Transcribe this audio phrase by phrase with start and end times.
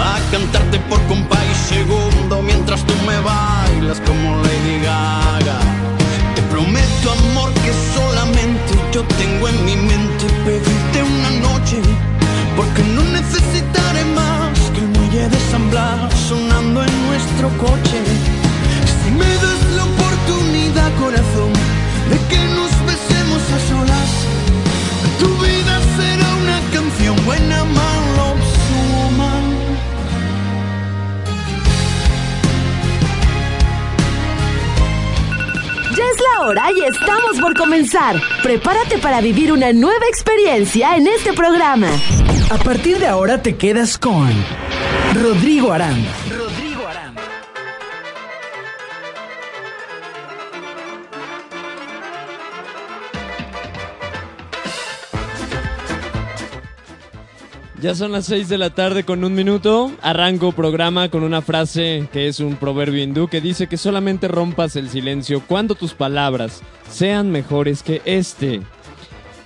[0.00, 5.58] Va a cantarte por compa y segundo mientras tú me bailas como Lady Gaga.
[6.34, 11.82] Te prometo amor que solamente yo tengo en mi mente pedirte una noche,
[12.56, 15.68] porque no necesitaré más que el muelle de San
[16.28, 18.00] sonando en nuestro coche.
[19.02, 21.52] Si me das la oportunidad, corazón,
[22.10, 24.10] de que nos besemos a solas,
[36.34, 38.16] la hora y estamos por comenzar.
[38.42, 41.88] Prepárate para vivir una nueva experiencia en este programa.
[42.50, 44.28] A partir de ahora te quedas con
[45.14, 46.10] Rodrigo Aranda.
[57.80, 59.90] Ya son las 6 de la tarde con un minuto.
[60.02, 64.76] Arranco programa con una frase que es un proverbio hindú que dice que solamente rompas
[64.76, 68.60] el silencio cuando tus palabras sean mejores que este.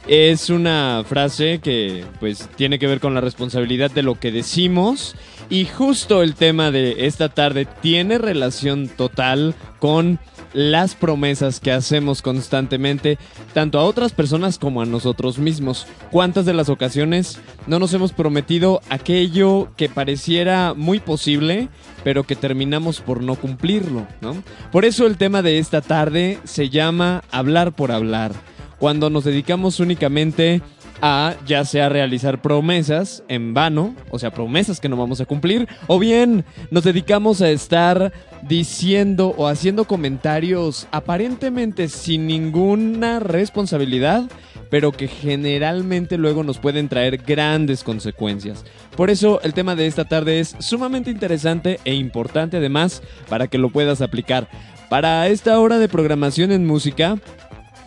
[0.08, 5.14] Es una frase que pues tiene que ver con la responsabilidad de lo que decimos
[5.48, 10.18] y justo el tema de esta tarde tiene relación total con
[10.54, 13.18] las promesas que hacemos constantemente,
[13.52, 15.86] tanto a otras personas como a nosotros mismos.
[16.10, 21.68] ¿Cuántas de las ocasiones no nos hemos prometido aquello que pareciera muy posible,
[22.02, 24.42] pero que terminamos por no cumplirlo, ¿no?
[24.72, 28.32] Por eso el tema de esta tarde se llama hablar por hablar.
[28.78, 30.62] Cuando nos dedicamos únicamente
[31.00, 35.68] a ya sea realizar promesas en vano, o sea, promesas que no vamos a cumplir,
[35.86, 38.12] o bien nos dedicamos a estar
[38.42, 44.24] diciendo o haciendo comentarios aparentemente sin ninguna responsabilidad,
[44.70, 48.64] pero que generalmente luego nos pueden traer grandes consecuencias.
[48.96, 53.58] Por eso el tema de esta tarde es sumamente interesante e importante además para que
[53.58, 54.48] lo puedas aplicar.
[54.88, 57.18] Para esta hora de programación en música,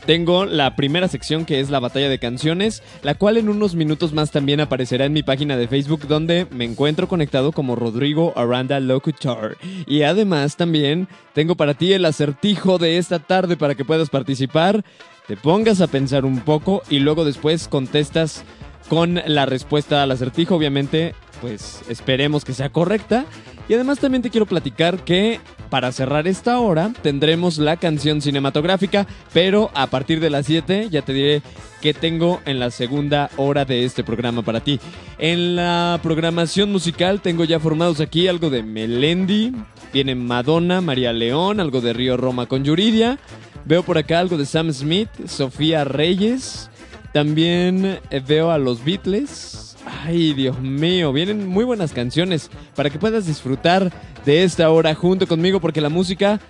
[0.07, 4.13] tengo la primera sección que es la batalla de canciones, la cual en unos minutos
[4.13, 8.79] más también aparecerá en mi página de Facebook donde me encuentro conectado como Rodrigo Aranda
[8.79, 9.57] Locutor.
[9.85, 14.85] Y además también tengo para ti el acertijo de esta tarde para que puedas participar,
[15.27, 18.45] te pongas a pensar un poco y luego después contestas
[18.87, 23.25] con la respuesta al acertijo, obviamente pues esperemos que sea correcta.
[23.69, 29.05] Y además también te quiero platicar que para cerrar esta hora tendremos la canción cinematográfica,
[29.33, 31.41] pero a partir de las 7 ya te diré
[31.81, 34.79] qué tengo en la segunda hora de este programa para ti.
[35.17, 39.53] En la programación musical tengo ya formados aquí algo de Melendi,
[39.91, 43.19] viene Madonna, María León, algo de Río Roma con Yuridia.
[43.65, 46.69] Veo por acá algo de Sam Smith, Sofía Reyes.
[47.11, 49.66] También eh, veo a los Beatles.
[49.87, 53.91] Ay, Dios mío, vienen muy buenas canciones para que puedas disfrutar
[54.25, 56.41] de esta hora junto conmigo porque la música,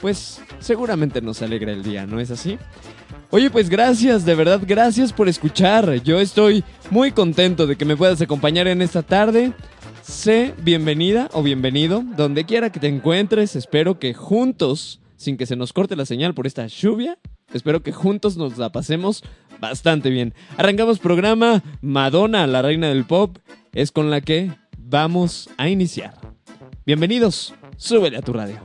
[0.00, 2.56] pues seguramente nos alegra el día, ¿no es así?
[3.30, 6.02] Oye, pues gracias, de verdad, gracias por escuchar.
[6.04, 9.52] Yo estoy muy contento de que me puedas acompañar en esta tarde.
[10.02, 13.56] Sé bienvenida o bienvenido, donde quiera que te encuentres.
[13.56, 17.18] Espero que juntos, sin que se nos corte la señal por esta lluvia,
[17.52, 19.24] espero que juntos nos la pasemos
[19.60, 20.34] bastante bien.
[20.56, 23.38] Arrancamos programa Madonna, la reina del pop,
[23.72, 26.14] es con la que vamos a iniciar.
[26.84, 28.60] Bienvenidos, súbele a tu radio.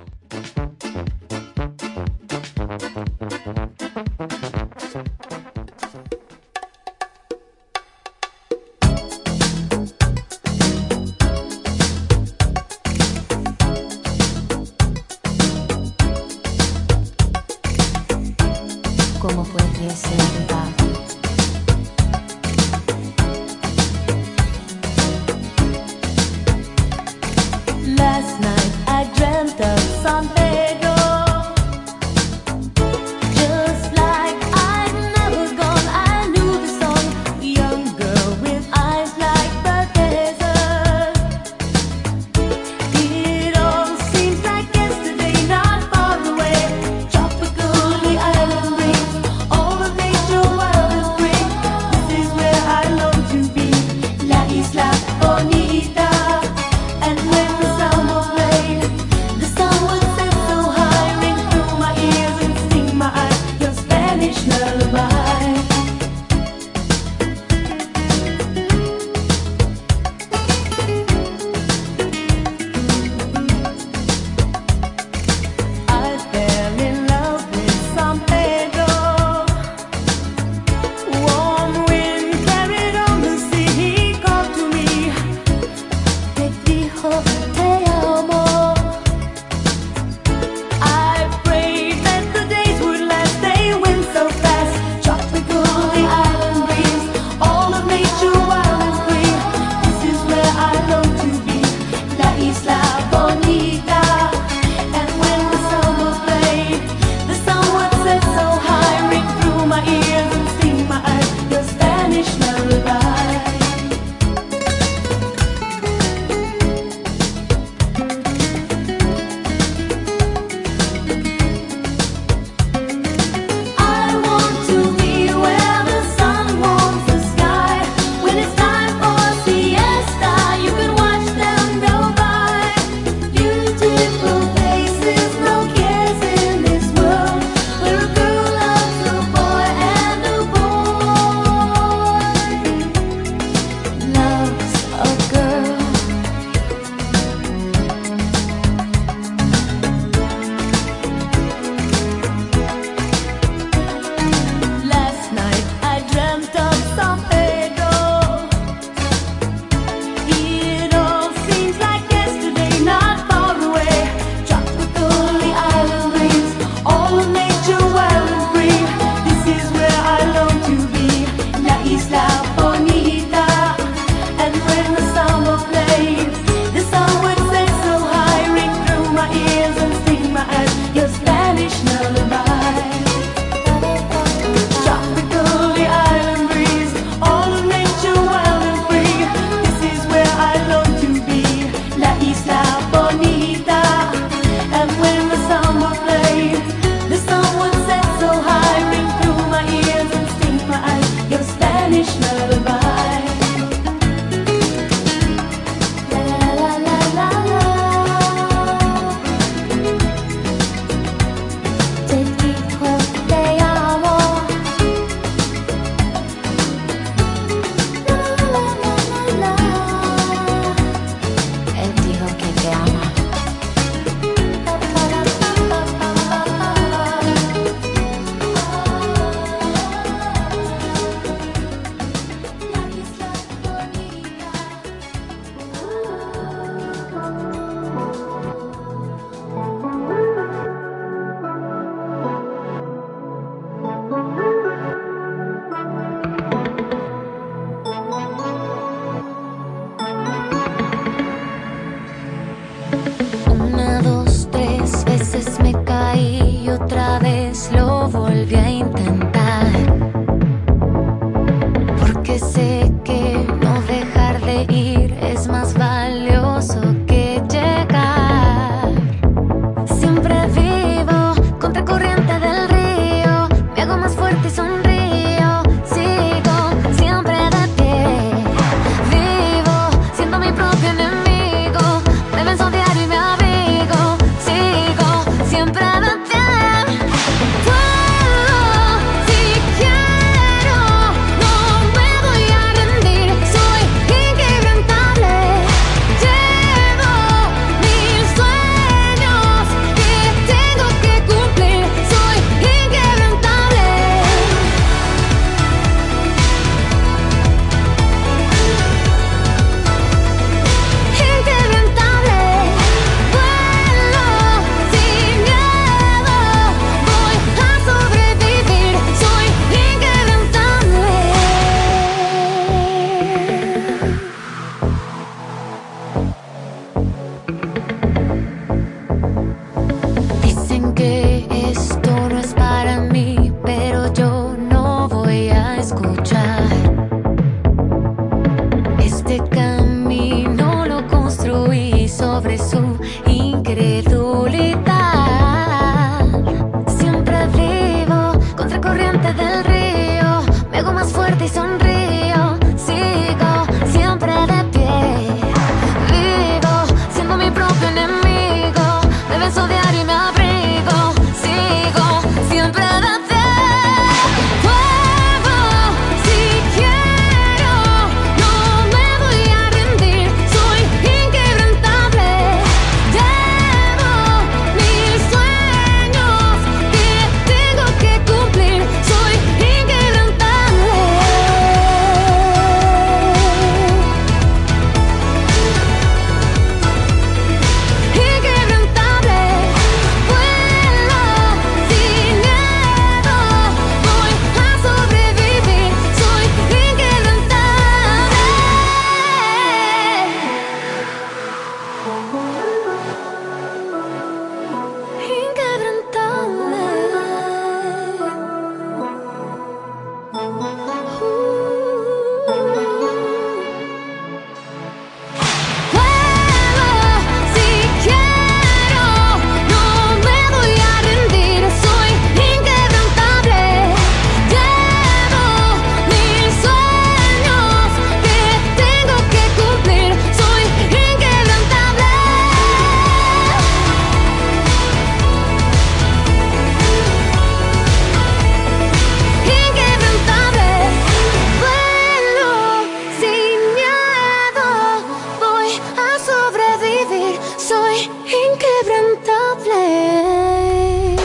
[448.61, 451.17] inquebrantable.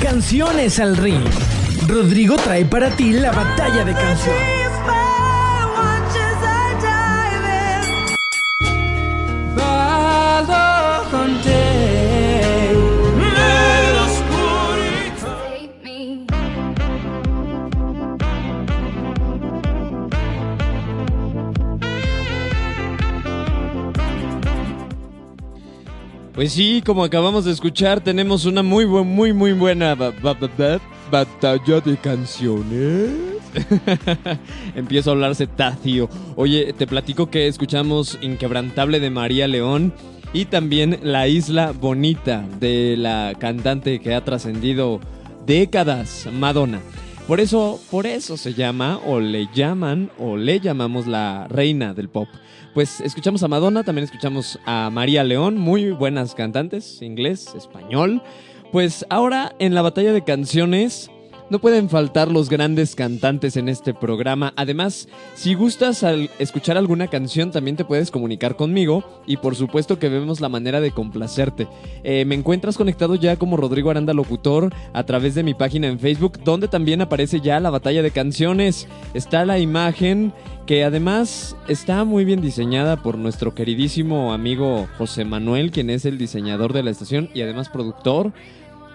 [0.00, 1.24] Canciones al ring.
[1.86, 4.67] Rodrigo trae para ti la batalla de canciones.
[26.38, 33.10] Pues sí, como acabamos de escuchar, tenemos una muy, muy, muy buena batalla de canciones.
[34.76, 36.08] Empiezo a hablar cetáceo.
[36.36, 39.92] Oye, te platico que escuchamos Inquebrantable de María León
[40.32, 45.00] y también La Isla Bonita de la cantante que ha trascendido
[45.44, 46.78] décadas, Madonna.
[47.26, 52.08] Por eso, por eso se llama o le llaman o le llamamos la reina del
[52.08, 52.28] pop
[52.74, 58.22] pues escuchamos a Madonna, también escuchamos a María León, muy buenas cantantes, inglés, español.
[58.72, 61.10] Pues ahora en la batalla de canciones
[61.50, 64.52] no pueden faltar los grandes cantantes en este programa.
[64.56, 66.04] Además, si gustas
[66.38, 70.80] escuchar alguna canción, también te puedes comunicar conmigo y por supuesto que vemos la manera
[70.80, 71.68] de complacerte.
[72.04, 75.98] Eh, me encuentras conectado ya como Rodrigo Aranda Locutor a través de mi página en
[75.98, 78.86] Facebook, donde también aparece ya la batalla de canciones.
[79.14, 80.32] Está la imagen
[80.68, 86.18] que además está muy bien diseñada por nuestro queridísimo amigo José Manuel, quien es el
[86.18, 88.34] diseñador de la estación y además productor.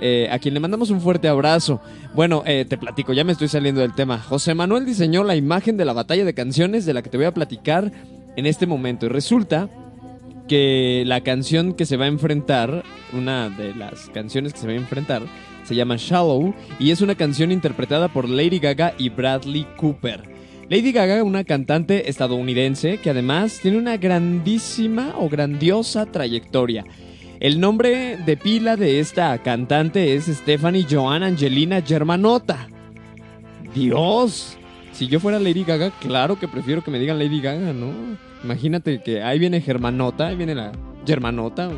[0.06, 1.80] Eh, a quien le mandamos un fuerte abrazo.
[2.14, 4.20] Bueno, eh, te platico, ya me estoy saliendo del tema.
[4.20, 7.26] José Manuel diseñó la imagen de la batalla de canciones de la que te voy
[7.26, 7.90] a platicar
[8.36, 9.06] en este momento.
[9.06, 9.70] Y resulta
[10.50, 12.84] que la canción que se va a enfrentar,
[13.14, 15.22] una de las canciones que se va a enfrentar,
[15.64, 20.22] se llama Shallow y es una canción interpretada por Lady Gaga y Bradley Cooper.
[20.70, 26.84] Lady Gaga, una cantante estadounidense que además tiene una grandísima o grandiosa trayectoria.
[27.44, 32.70] El nombre de pila de esta cantante es Stephanie Joan Angelina Germanota.
[33.76, 34.58] Dios,
[34.94, 37.92] si yo fuera Lady Gaga, claro que prefiero que me digan Lady Gaga, ¿no?
[38.46, 40.72] Imagínate que ahí viene Germanota, ahí viene la
[41.06, 41.70] Germanota.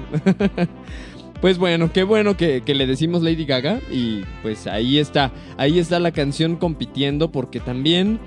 [1.41, 5.79] pues bueno, qué bueno que, que, le decimos Lady Gaga y pues ahí está, ahí
[5.79, 8.19] está la canción compitiendo porque también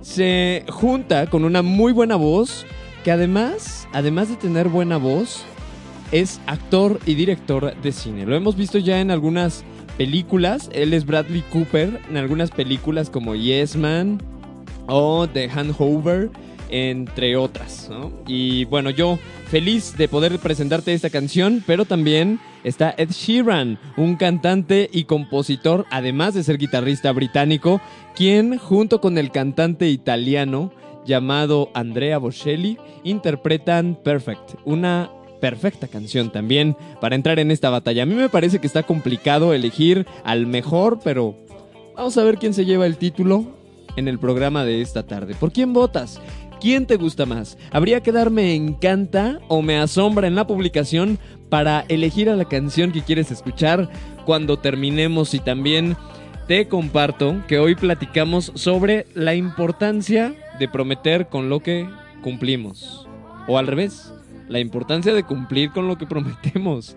[0.00, 2.64] se junta con una muy buena voz
[3.02, 5.44] que además, además de tener buena voz,
[6.12, 8.26] es actor y director de cine.
[8.26, 9.64] Lo hemos visto ya en algunas
[9.96, 10.70] películas.
[10.72, 14.20] Él es Bradley Cooper en algunas películas como Yes Man
[14.86, 16.30] o The Handover,
[16.68, 17.90] entre otras.
[18.26, 19.18] Y bueno, yo
[19.48, 25.86] feliz de poder presentarte esta canción, pero también está Ed Sheeran, un cantante y compositor,
[25.90, 27.80] además de ser guitarrista británico,
[28.16, 30.72] quien junto con el cantante italiano
[31.04, 35.10] llamado Andrea Bocelli interpretan Perfect, una
[35.44, 38.04] perfecta canción también para entrar en esta batalla.
[38.04, 41.36] A mí me parece que está complicado elegir al mejor, pero
[41.94, 43.54] vamos a ver quién se lleva el título
[43.96, 45.34] en el programa de esta tarde.
[45.34, 46.18] ¿Por quién votas?
[46.62, 47.58] ¿Quién te gusta más?
[47.72, 51.18] ¿Habría que darme encanta o me asombra en la publicación
[51.50, 53.90] para elegir a la canción que quieres escuchar
[54.24, 55.94] cuando terminemos y también
[56.48, 61.86] te comparto que hoy platicamos sobre la importancia de prometer con lo que
[62.22, 63.06] cumplimos.
[63.46, 64.13] O al revés,
[64.48, 66.96] la importancia de cumplir con lo que prometemos.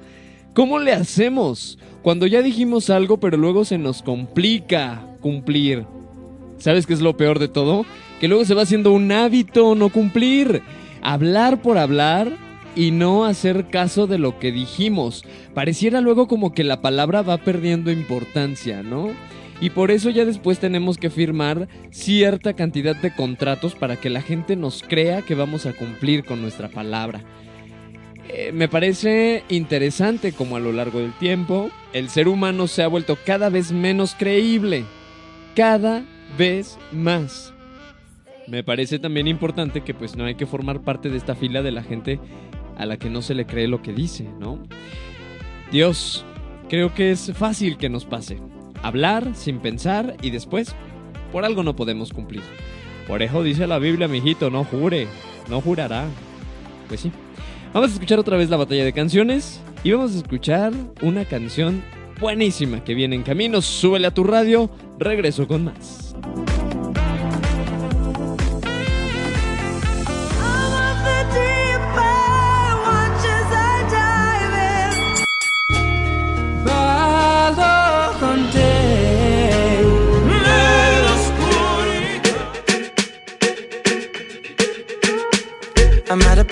[0.54, 5.86] ¿Cómo le hacemos cuando ya dijimos algo pero luego se nos complica cumplir?
[6.58, 7.86] ¿Sabes qué es lo peor de todo?
[8.20, 10.64] Que luego se va haciendo un hábito no cumplir.
[11.02, 12.32] Hablar por hablar
[12.76, 15.24] y no hacer caso de lo que dijimos.
[15.54, 19.12] Pareciera luego como que la palabra va perdiendo importancia, ¿no?
[19.60, 24.22] Y por eso ya después tenemos que firmar cierta cantidad de contratos para que la
[24.22, 27.24] gente nos crea que vamos a cumplir con nuestra palabra.
[28.30, 32.88] Eh, me parece interesante como a lo largo del tiempo el ser humano se ha
[32.88, 34.86] vuelto cada vez menos creíble.
[35.56, 36.04] Cada
[36.38, 37.54] vez más.
[38.48, 41.72] Me parece también importante que pues no hay que formar parte de esta fila de
[41.72, 42.20] la gente
[42.78, 44.60] a la que no se le cree lo que dice, ¿no?
[45.72, 46.26] Dios,
[46.70, 48.40] creo que es fácil que nos pase.
[48.84, 50.76] Hablar sin pensar y después,
[51.32, 52.42] por algo no podemos cumplir.
[53.08, 55.08] Por eso dice la Biblia, mijito, no jure,
[55.50, 56.06] no jurará.
[56.88, 57.12] Pues sí.
[57.74, 61.84] Vamos a escuchar otra vez la batalla de canciones y vamos a escuchar una canción
[62.20, 63.62] buenísima que viene en camino.
[63.62, 64.70] Súbele a tu radio,
[65.00, 66.16] regreso con más.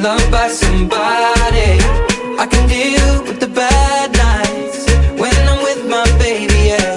[0.00, 1.76] I'm loved by somebody.
[2.40, 4.86] I can deal with the bad nights
[5.20, 6.96] when I'm with my baby, yeah.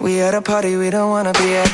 [0.00, 1.68] We at a party we don't wanna be at.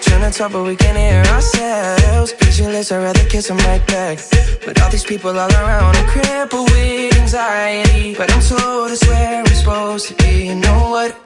[0.00, 2.32] Trying to talk but we can't hear ourselves.
[2.32, 4.18] Pictureless, I'd rather kiss them right back.
[4.64, 8.14] But all these people all around, I'm crippled with anxiety.
[8.14, 10.46] But I'm told it's where I'm supposed to be.
[10.46, 11.25] You know what?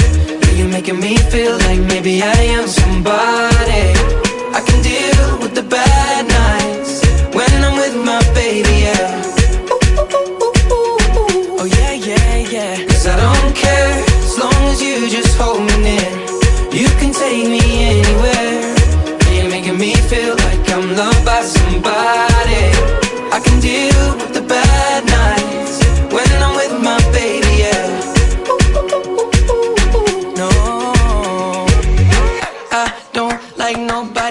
[0.71, 3.83] Making me feel like maybe I am somebody.
[4.57, 7.03] I can deal with the bad nights
[7.35, 9.21] when I'm with my baby, yeah.
[11.59, 12.85] Oh yeah, yeah, yeah.
[12.87, 13.93] Cause I don't care
[14.25, 16.11] as long as you just hold me near.
[16.71, 17.70] You can take me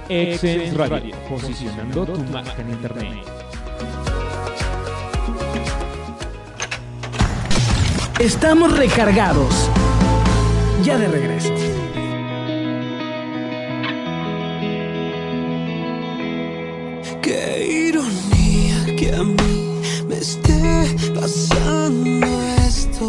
[0.09, 3.27] Radio, posicionando tu marca en Internet.
[8.21, 9.69] Estamos recargados.
[10.85, 11.53] Ya de regreso.
[17.21, 22.27] Qué ironía que a mí me esté pasando
[22.65, 23.09] esto.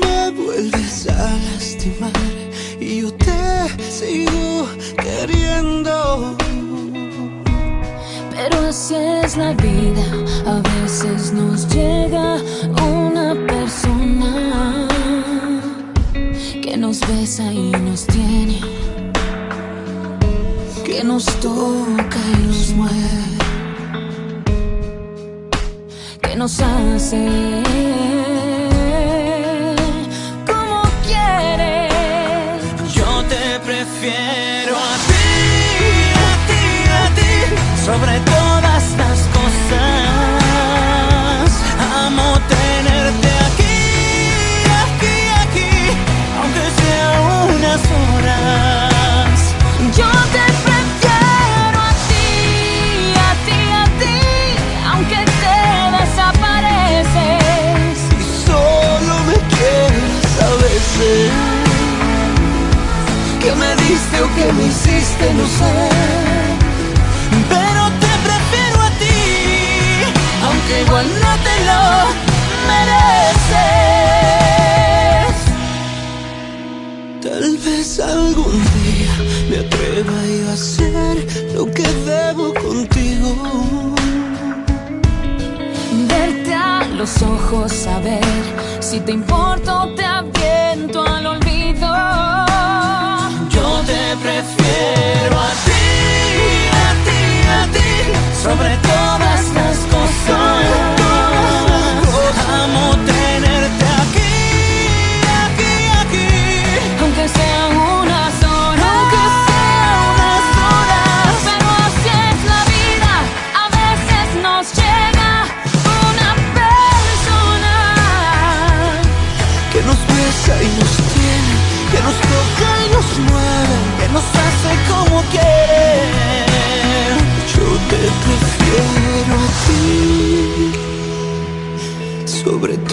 [0.00, 2.51] Me vuelves a lastimar
[2.82, 4.66] y yo te sigo
[4.96, 6.36] queriendo.
[8.34, 10.04] Pero así es la vida,
[10.46, 12.38] a veces nos llega
[12.82, 14.88] una persona
[16.60, 18.60] que nos besa y nos tiene,
[20.84, 23.38] que nos toca y nos mueve,
[26.20, 27.62] que nos hace
[65.22, 65.88] hiciste, no sé.
[67.48, 69.20] Pero te prefiero a ti,
[70.44, 71.82] aunque igual no te lo
[72.68, 73.72] mereces.
[77.22, 79.14] Tal vez algún día
[79.50, 81.16] me atreva yo a hacer
[81.54, 83.30] lo que debo contigo.
[86.08, 88.24] Verte a los ojos, saber
[88.80, 90.04] si te importo, te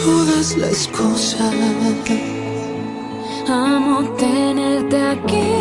[0.03, 1.53] todas las cosas.
[3.47, 5.51] Amo tenerte aquí,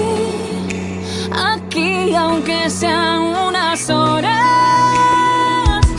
[1.32, 4.34] aquí, aunque sean unas horas.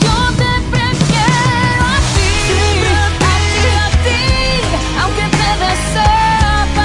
[0.04, 2.32] Yo te prefiero a ti,
[3.84, 4.24] a ti,
[5.00, 6.84] aunque te desapareces.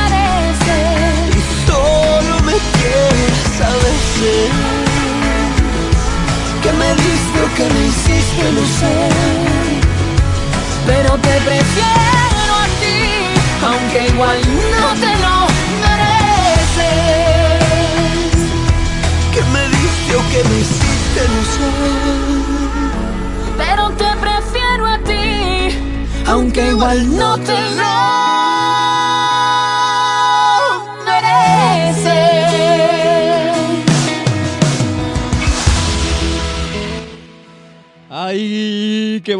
[1.38, 3.48] Y solo me quieres
[3.84, 4.52] veces
[6.63, 9.64] Que me diste o que me hiciste, no sé
[10.86, 13.00] Pero te prefiero a ti,
[13.65, 14.39] aunque igual
[14.80, 15.36] no te lo
[15.84, 16.86] mereces.
[19.34, 21.67] Que me diste o que me hiciste, no sé
[23.58, 25.24] Pero te prefiero a ti,
[26.28, 28.55] aunque igual no te lo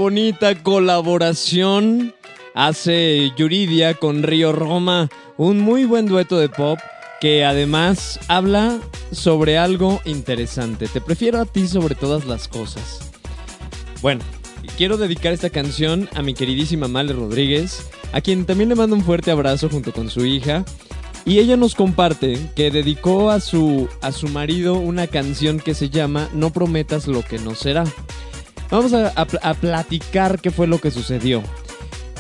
[0.05, 2.13] bonita colaboración
[2.53, 6.77] hace Yuridia con Río Roma, un muy buen dueto de pop
[7.19, 8.77] que además habla
[9.11, 10.87] sobre algo interesante.
[10.87, 12.99] Te prefiero a ti sobre todas las cosas.
[14.03, 14.21] Bueno,
[14.77, 19.03] quiero dedicar esta canción a mi queridísima Male Rodríguez, a quien también le mando un
[19.03, 20.65] fuerte abrazo junto con su hija.
[21.25, 25.89] Y ella nos comparte que dedicó a su, a su marido una canción que se
[25.89, 27.85] llama No prometas lo que no será.
[28.71, 31.41] Vamos a, a pl- a platicar qué fue lo que sucedió.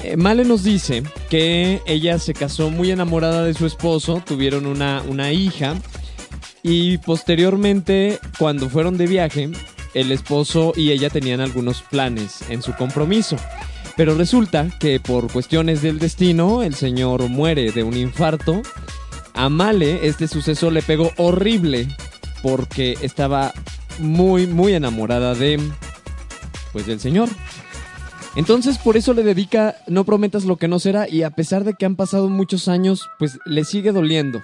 [0.03, 5.01] Eh, Male nos dice que ella se casó muy enamorada de su esposo, tuvieron una,
[5.07, 5.75] una hija
[6.63, 9.49] y posteriormente cuando fueron de viaje,
[9.93, 13.37] el esposo y ella tenían algunos planes en su compromiso.
[13.95, 18.61] Pero resulta que por cuestiones del destino el señor muere de un infarto.
[19.33, 21.87] A Male este suceso le pegó horrible
[22.43, 23.53] porque estaba
[23.99, 25.59] muy muy enamorada de
[26.75, 27.29] pues del señor.
[28.35, 31.73] Entonces por eso le dedica No prometas lo que no será y a pesar de
[31.73, 34.43] que han pasado muchos años, pues le sigue doliendo.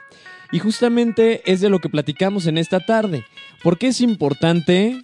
[0.53, 3.25] Y justamente es de lo que platicamos en esta tarde.
[3.61, 5.01] Porque es importante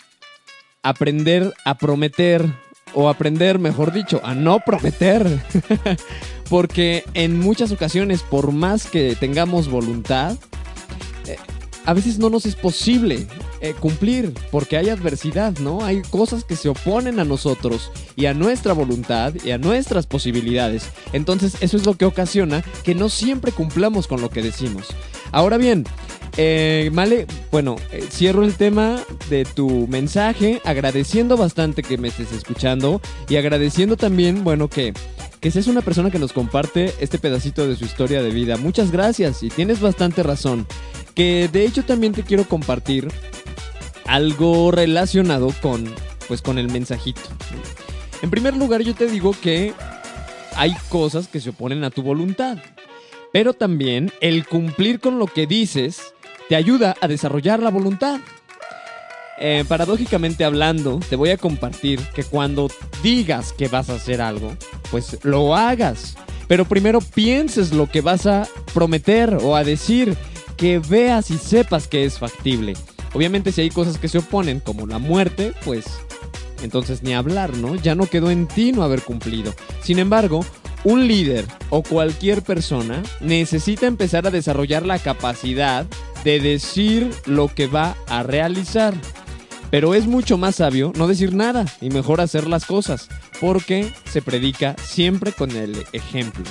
[0.83, 2.45] aprender a prometer,
[2.93, 5.27] o aprender, mejor dicho, a no prometer.
[6.49, 10.37] Porque en muchas ocasiones, por más que tengamos voluntad,
[11.87, 13.25] a veces no nos es posible
[13.61, 15.83] eh, cumplir porque hay adversidad, ¿no?
[15.85, 20.89] Hay cosas que se oponen a nosotros y a nuestra voluntad y a nuestras posibilidades.
[21.13, 24.87] Entonces eso es lo que ocasiona que no siempre cumplamos con lo que decimos.
[25.31, 25.85] Ahora bien,
[26.39, 32.31] Eh, Male, bueno, eh, cierro el tema de tu mensaje, agradeciendo bastante que me estés
[32.31, 34.93] escuchando y agradeciendo también, bueno, que,
[35.39, 38.55] que seas una persona que nos comparte este pedacito de su historia de vida.
[38.57, 40.67] Muchas gracias y tienes bastante razón.
[41.17, 43.07] Que de hecho también te quiero compartir
[44.05, 45.83] algo relacionado con,
[46.27, 47.21] pues, con el mensajito.
[48.21, 49.73] En primer lugar, yo te digo que
[50.55, 52.59] hay cosas que se oponen a tu voluntad.
[53.33, 56.13] Pero también el cumplir con lo que dices
[56.49, 58.19] te ayuda a desarrollar la voluntad.
[59.39, 62.69] Eh, paradójicamente hablando, te voy a compartir que cuando
[63.01, 64.55] digas que vas a hacer algo,
[64.91, 66.15] pues lo hagas.
[66.47, 70.15] Pero primero pienses lo que vas a prometer o a decir,
[70.57, 72.73] que veas y sepas que es factible.
[73.13, 75.85] Obviamente si hay cosas que se oponen, como la muerte, pues
[76.61, 77.75] entonces ni hablar, ¿no?
[77.75, 79.53] Ya no quedó en ti no haber cumplido.
[79.81, 80.45] Sin embargo,
[80.83, 85.85] un líder o cualquier persona necesita empezar a desarrollar la capacidad
[86.23, 88.93] de decir lo que va a realizar.
[89.69, 93.09] Pero es mucho más sabio no decir nada y mejor hacer las cosas,
[93.41, 96.45] porque se predica siempre con el ejemplo.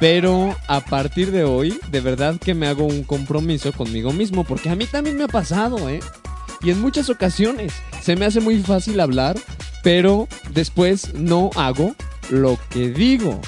[0.00, 4.70] Pero a partir de hoy, de verdad que me hago un compromiso conmigo mismo, porque
[4.70, 6.00] a mí también me ha pasado, ¿eh?
[6.62, 9.36] Y en muchas ocasiones se me hace muy fácil hablar,
[9.82, 11.94] pero después no hago
[12.30, 13.40] lo que digo.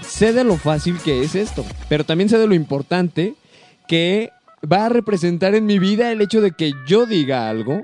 [0.00, 3.34] Sé de lo fácil que es esto, pero también sé de lo importante
[3.86, 4.30] que
[4.70, 7.82] va a representar en mi vida el hecho de que yo diga algo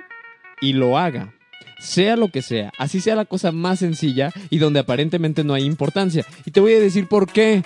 [0.61, 1.35] y lo haga.
[1.79, 5.65] Sea lo que sea, así sea la cosa más sencilla y donde aparentemente no hay
[5.65, 6.25] importancia.
[6.47, 7.65] Y te voy a decir por qué.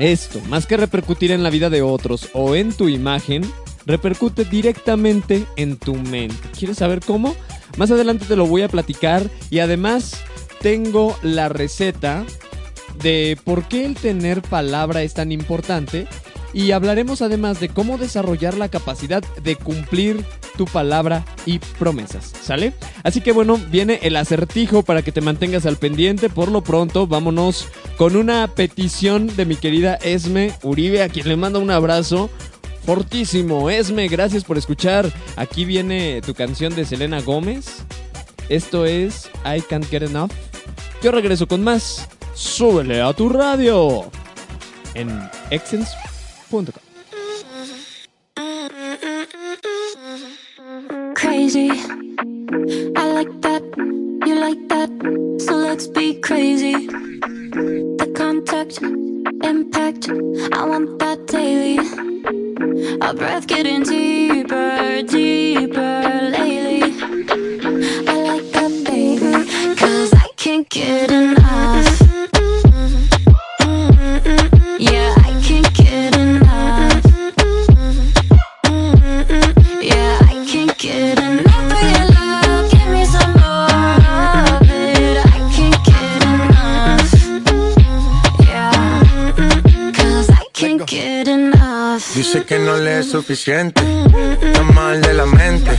[0.00, 3.42] Esto, más que repercutir en la vida de otros o en tu imagen,
[3.84, 6.48] repercute directamente en tu mente.
[6.58, 7.36] ¿Quieres saber cómo?
[7.76, 10.22] Más adelante te lo voy a platicar y además
[10.62, 12.24] tengo la receta
[13.02, 16.06] de por qué el tener palabra es tan importante
[16.52, 20.24] y hablaremos además de cómo desarrollar la capacidad de cumplir
[20.56, 22.72] tu palabra y promesas, ¿sale?
[23.02, 26.28] Así que bueno, viene el acertijo para que te mantengas al pendiente.
[26.28, 31.36] Por lo pronto, vámonos con una petición de mi querida Esme Uribe, a quien le
[31.36, 32.30] mando un abrazo
[32.84, 33.70] fortísimo.
[33.70, 35.10] Esme, gracias por escuchar.
[35.36, 37.84] Aquí viene tu canción de Selena Gómez.
[38.48, 40.32] Esto es I Can't Get Enough.
[41.02, 42.08] Yo regreso con más.
[42.34, 44.10] Súbele a tu radio
[44.94, 45.30] en
[51.14, 51.70] Crazy.
[52.96, 53.62] I like that.
[54.26, 54.90] You like that.
[55.46, 56.88] So let's be crazy.
[58.00, 58.82] The contact,
[59.44, 60.08] impact.
[60.52, 61.78] I want that daily.
[63.00, 66.02] Our breath getting deeper, deeper
[66.36, 66.82] lately.
[68.08, 69.76] I like that, baby.
[69.76, 72.00] Cause I can't get enough.
[74.80, 75.14] Yeah,
[92.20, 93.80] Dice que no le es suficiente,
[94.42, 95.70] está mal de la mente.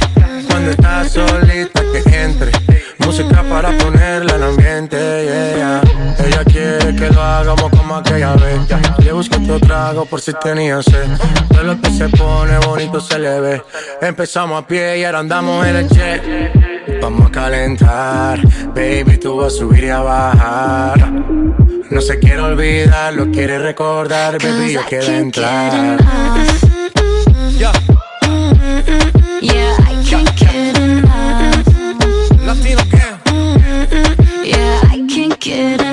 [0.49, 2.51] Cuando está solita que entre,
[2.97, 4.97] música para ponerla en ambiente.
[4.97, 5.81] yeah.
[6.17, 8.59] Ella quiere que lo hagamos como aquella vez.
[9.03, 11.09] Le busco otro trago por si tenía sed.
[11.49, 13.61] De lo que se pone bonito se le ve.
[14.01, 17.01] Empezamos a pie y ahora andamos en el jet.
[17.03, 18.39] Vamos a calentar,
[18.73, 21.70] baby, tú vas a subir y a bajar.
[21.91, 25.99] No se quiere olvidar, lo quiere recordar, baby, yo quiero entrar.
[29.41, 31.67] Yeah, I can't get enough.
[32.45, 32.81] Latino
[34.41, 35.90] Yeah, I can't get enough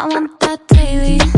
[0.00, 1.37] I want that daily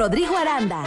[0.00, 0.82] Rodrigo Aranda.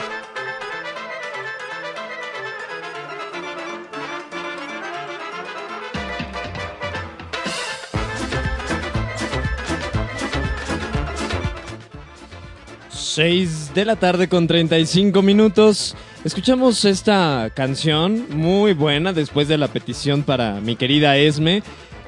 [12.90, 15.96] Seis de la tarde con 35 minutos.
[16.24, 21.62] Escuchamos esta canción muy buena después de la petición para mi querida Esme.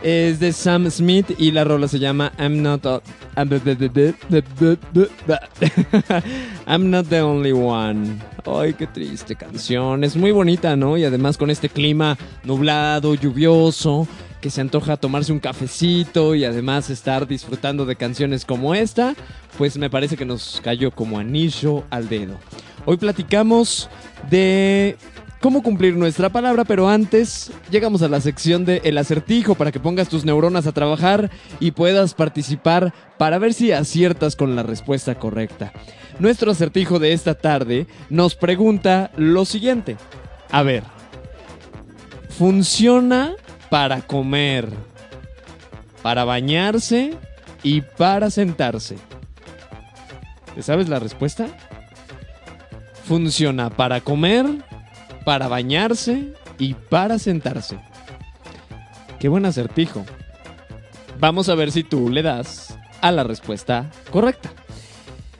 [0.03, 2.85] Es de Sam Smith y la rola se llama I'm not
[6.67, 8.19] I'm not the only one.
[8.45, 10.03] Ay, qué triste canción.
[10.03, 10.97] Es muy bonita, ¿no?
[10.97, 14.07] Y además con este clima nublado, lluvioso,
[14.41, 19.15] que se antoja tomarse un cafecito y además estar disfrutando de canciones como esta,
[19.57, 22.37] pues me parece que nos cayó como anillo al dedo.
[22.85, 23.89] Hoy platicamos
[24.29, 24.97] de
[25.45, 29.79] cómo cumplir nuestra palabra, pero antes llegamos a la sección de El acertijo para que
[29.79, 31.29] pongas tus neuronas a trabajar
[31.59, 35.71] y puedas participar para ver si aciertas con la respuesta correcta.
[36.17, 39.97] Nuestro acertijo de esta tarde nos pregunta lo siguiente.
[40.49, 40.81] A ver,
[42.29, 43.35] ¿funciona
[43.69, 44.67] para comer,
[46.01, 47.13] para bañarse
[47.61, 48.97] y para sentarse?
[50.55, 51.45] ¿Te sabes la respuesta?
[53.03, 54.47] Funciona para comer,
[55.25, 57.77] para bañarse y para sentarse.
[59.19, 60.05] Qué buen acertijo.
[61.19, 64.51] Vamos a ver si tú le das a la respuesta correcta.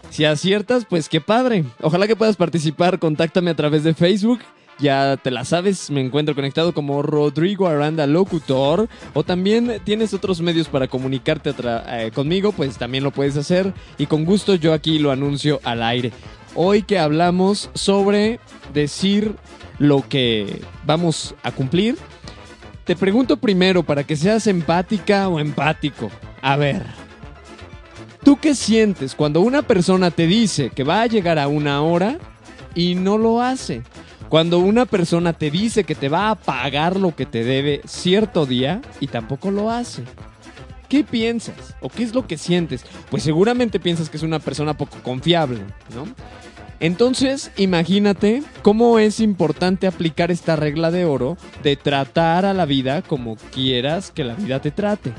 [0.10, 1.66] Si aciertas, pues qué padre.
[1.82, 3.00] Ojalá que puedas participar.
[3.00, 4.40] Contáctame a través de Facebook.
[4.80, 8.90] Ya te la sabes, me encuentro conectado como Rodrigo Aranda Locutor.
[9.14, 11.54] O también tienes otros medios para comunicarte
[11.90, 13.74] eh, conmigo, pues también lo puedes hacer.
[13.98, 16.12] Y con gusto yo aquí lo anuncio al aire.
[16.56, 18.40] Hoy que hablamos sobre
[18.74, 19.36] decir
[19.80, 21.98] lo que vamos a cumplir,
[22.84, 26.12] te pregunto primero para que seas empática o empático.
[26.42, 26.84] A ver,
[28.26, 32.18] ¿Tú qué sientes cuando una persona te dice que va a llegar a una hora
[32.74, 33.84] y no lo hace?
[34.30, 38.48] Cuando una persona te dice que te va a pagar lo que te debe cierto
[38.48, 40.06] día y tampoco lo hace.
[40.90, 41.76] ¿Qué piensas?
[41.82, 42.84] ¿O qué es lo que sientes?
[43.12, 45.60] Pues seguramente piensas que es una persona poco confiable,
[45.94, 46.08] ¿no?
[46.80, 53.02] Entonces, imagínate cómo es importante aplicar esta regla de oro de tratar a la vida
[53.02, 55.14] como quieras que la vida te trate.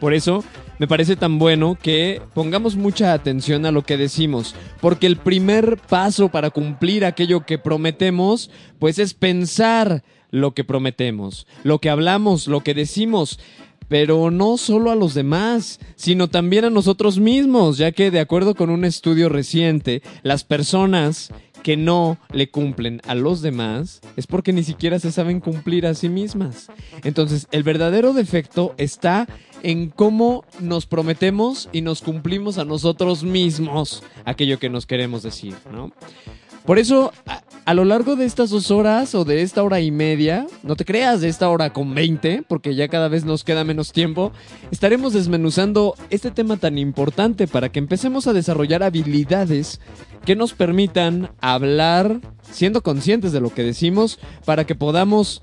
[0.00, 0.44] Por eso,
[0.78, 5.78] me parece tan bueno que pongamos mucha atención a lo que decimos, porque el primer
[5.78, 12.46] paso para cumplir aquello que prometemos, pues es pensar lo que prometemos, lo que hablamos,
[12.46, 13.38] lo que decimos
[13.88, 18.54] pero no solo a los demás, sino también a nosotros mismos, ya que de acuerdo
[18.54, 21.32] con un estudio reciente, las personas
[21.62, 25.94] que no le cumplen a los demás es porque ni siquiera se saben cumplir a
[25.94, 26.68] sí mismas.
[27.02, 29.26] Entonces, el verdadero defecto está
[29.64, 35.54] en cómo nos prometemos y nos cumplimos a nosotros mismos aquello que nos queremos decir,
[35.72, 35.90] ¿no?
[36.66, 37.12] Por eso,
[37.64, 40.84] a, lo largo de estas dos horas o de esta hora y media, no te
[40.84, 44.32] creas de esta hora con 20, porque ya cada vez nos queda menos tiempo,
[44.72, 49.80] estaremos desmenuzando este tema tan importante para que empecemos a desarrollar habilidades
[50.24, 55.42] que nos permitan hablar siendo conscientes de lo que decimos para que podamos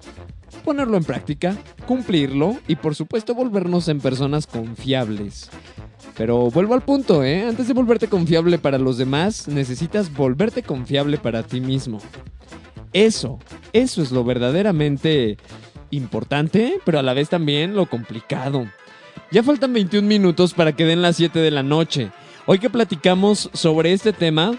[0.66, 1.58] ponerlo en práctica,
[1.88, 5.50] cumplirlo y por supuesto volvernos en personas confiables.
[6.16, 7.44] Pero vuelvo al punto, ¿eh?
[7.48, 12.00] Antes de volverte confiable para los demás, necesitas volverte confiable para ti mismo.
[12.94, 13.40] Eso,
[13.74, 15.38] eso es lo verdaderamente
[15.90, 18.68] importante, pero a la vez también lo complicado.
[19.32, 22.12] Ya faltan 21 minutos para que den las 7 de la noche.
[22.46, 24.56] Hoy que platicamos sobre este tema,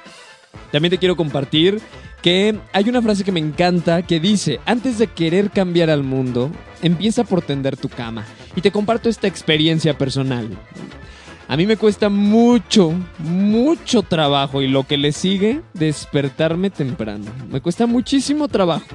[0.72, 1.80] también te quiero compartir
[2.22, 6.50] que hay una frase que me encanta que dice, antes de querer cambiar al mundo,
[6.82, 8.24] empieza por tender tu cama.
[8.56, 10.48] Y te comparto esta experiencia personal.
[11.46, 17.26] A mí me cuesta mucho, mucho trabajo y lo que le sigue, despertarme temprano.
[17.50, 18.86] Me cuesta muchísimo trabajo.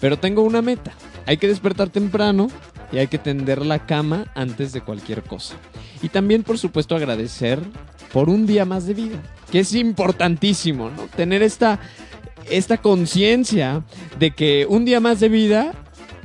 [0.00, 0.92] Pero tengo una meta.
[1.26, 2.48] Hay que despertar temprano
[2.90, 5.54] y hay que tender la cama antes de cualquier cosa.
[6.02, 7.60] Y también, por supuesto, agradecer
[8.12, 11.02] por un día más de vida, que es importantísimo, ¿no?
[11.14, 11.78] Tener esta,
[12.50, 13.84] esta conciencia
[14.18, 15.72] de que un día más de vida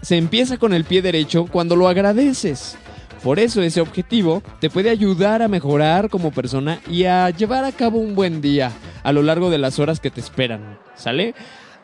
[0.01, 2.77] se empieza con el pie derecho cuando lo agradeces.
[3.25, 7.71] Por eso ese objetivo te puede ayudar a mejorar como persona y a llevar a
[7.71, 8.71] cabo un buen día
[9.01, 11.33] a lo largo de las horas que te esperan, ¿sale?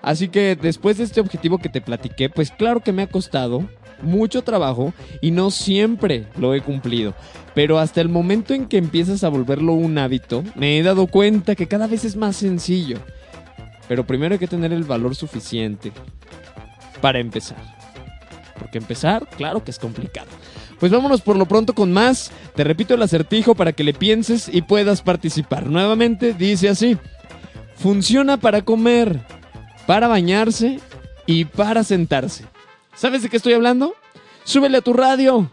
[0.03, 3.67] Así que después de este objetivo que te platiqué, pues claro que me ha costado
[4.03, 7.15] mucho trabajo y no siempre lo he cumplido.
[7.55, 11.55] Pero hasta el momento en que empiezas a volverlo un hábito, me he dado cuenta
[11.55, 12.99] que cada vez es más sencillo.
[13.87, 15.91] Pero primero hay que tener el valor suficiente
[17.01, 17.57] para empezar.
[18.59, 20.29] Porque empezar, claro que es complicado.
[20.81, 22.31] Pues vámonos por lo pronto con más.
[22.55, 25.67] Te repito el acertijo para que le pienses y puedas participar.
[25.67, 26.97] Nuevamente dice así.
[27.75, 29.19] Funciona para comer,
[29.85, 30.79] para bañarse
[31.27, 32.45] y para sentarse.
[32.95, 33.93] ¿Sabes de qué estoy hablando?
[34.43, 35.51] Súbele a tu radio.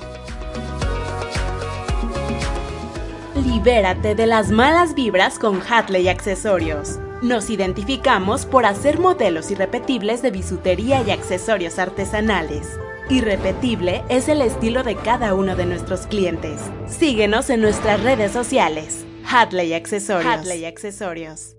[3.46, 7.00] Libérate de las malas vibras con Hatley Accesorios.
[7.24, 12.78] Nos identificamos por hacer modelos irrepetibles de bisutería y accesorios artesanales.
[13.10, 16.60] Irrepetible es el estilo de cada uno de nuestros clientes.
[16.86, 19.06] Síguenos en nuestras redes sociales.
[19.26, 20.34] Hatley Accesorios.
[20.34, 21.56] Hatley Accesorios.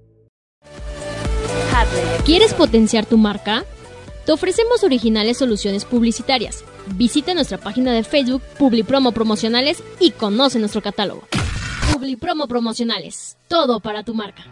[2.26, 3.64] ¿Quieres potenciar tu marca?
[4.26, 6.62] Te ofrecemos originales soluciones publicitarias.
[6.88, 11.26] Visita nuestra página de Facebook Publipromo Promocionales y conoce nuestro catálogo.
[11.90, 13.38] Publipromo Promocionales.
[13.48, 14.44] Todo para tu marca.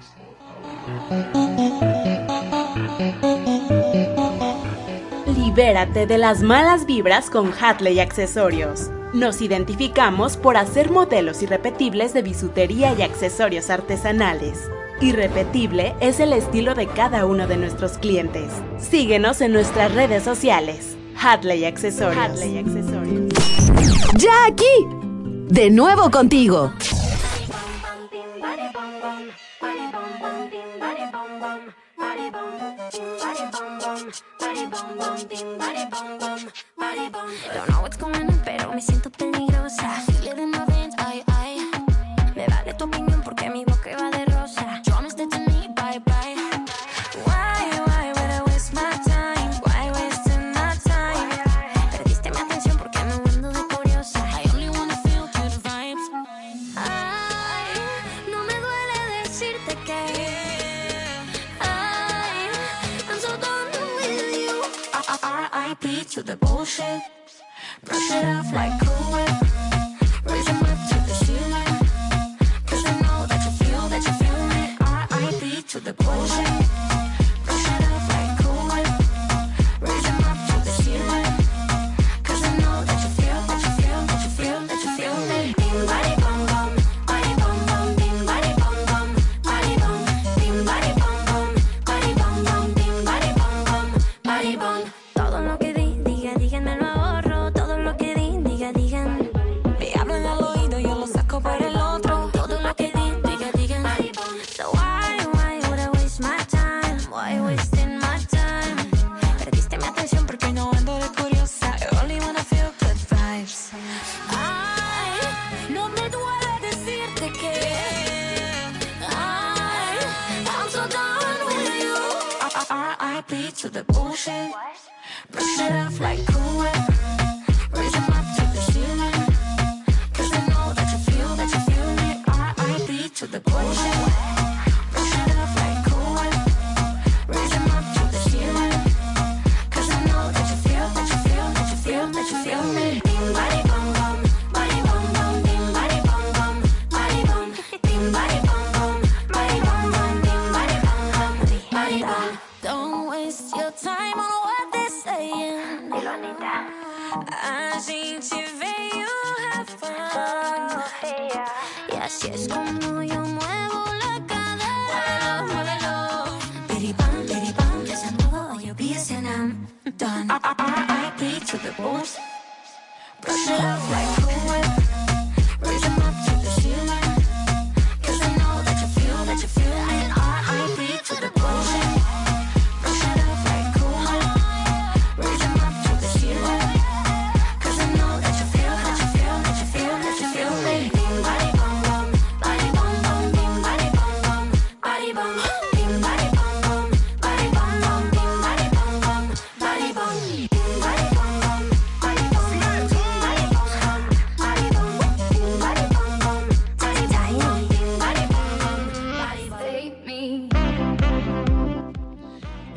[5.27, 8.91] Libérate de las malas vibras con Hatley Accesorios.
[9.13, 14.71] Nos identificamos por hacer modelos irrepetibles de bisutería y accesorios artesanales.
[15.01, 18.51] Irrepetible es el estilo de cada uno de nuestros clientes.
[18.79, 20.97] Síguenos en nuestras redes sociales.
[21.17, 22.41] Hatley Accesorios.
[24.17, 24.87] Ya aquí.
[25.49, 26.73] De nuevo contigo.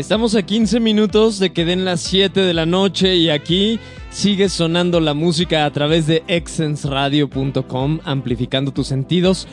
[0.06, 3.80] Estamos a 15 minutos de que den las 7 de la noche y aquí
[4.12, 9.48] sigue sonando la música a través de exensradio.com, amplificando tus sentidos.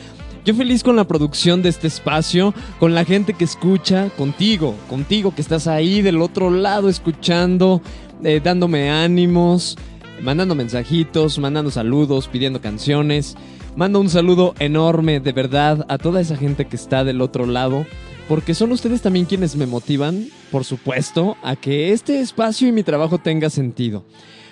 [0.45, 5.33] Yo feliz con la producción de este espacio, con la gente que escucha, contigo, contigo
[5.33, 7.81] que estás ahí del otro lado escuchando,
[8.23, 9.75] eh, dándome ánimos,
[10.21, 13.35] mandando mensajitos, mandando saludos, pidiendo canciones.
[13.75, 17.87] Mando un saludo enorme, de verdad, a toda esa gente que está del otro lado
[18.27, 22.83] porque son ustedes también quienes me motivan, por supuesto, a que este espacio y mi
[22.83, 24.05] trabajo tenga sentido.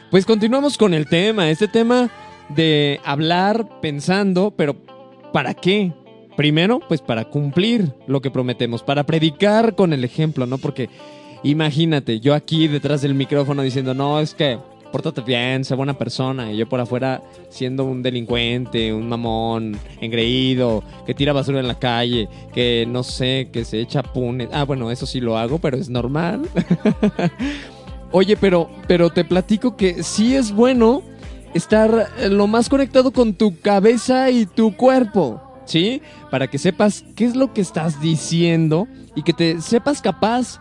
[0.10, 2.10] Pues continuamos con el tema, este tema
[2.50, 4.76] de hablar pensando, pero
[5.32, 5.94] ¿para qué?
[6.36, 10.58] Primero, pues para cumplir lo que prometemos, para predicar con el ejemplo, ¿no?
[10.58, 10.90] Porque
[11.44, 14.60] imagínate, yo aquí detrás del micrófono diciendo, no, es que
[14.92, 16.52] pórtate bien, sé buena persona.
[16.52, 21.80] Y yo por afuera siendo un delincuente, un mamón, engreído, que tira basura en la
[21.80, 24.50] calle, que no sé, que se echa punes.
[24.52, 26.42] Ah, bueno, eso sí lo hago, pero es normal.
[28.12, 31.02] Oye, pero, pero te platico que sí es bueno
[31.54, 35.42] estar lo más conectado con tu cabeza y tu cuerpo.
[35.66, 36.02] ¿Sí?
[36.30, 40.60] Para que sepas qué es lo que estás diciendo y que te sepas capaz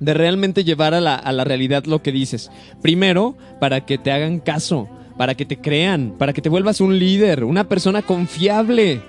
[0.00, 2.50] de realmente llevar a la, a la realidad lo que dices.
[2.82, 6.98] Primero, para que te hagan caso, para que te crean, para que te vuelvas un
[6.98, 9.02] líder, una persona confiable.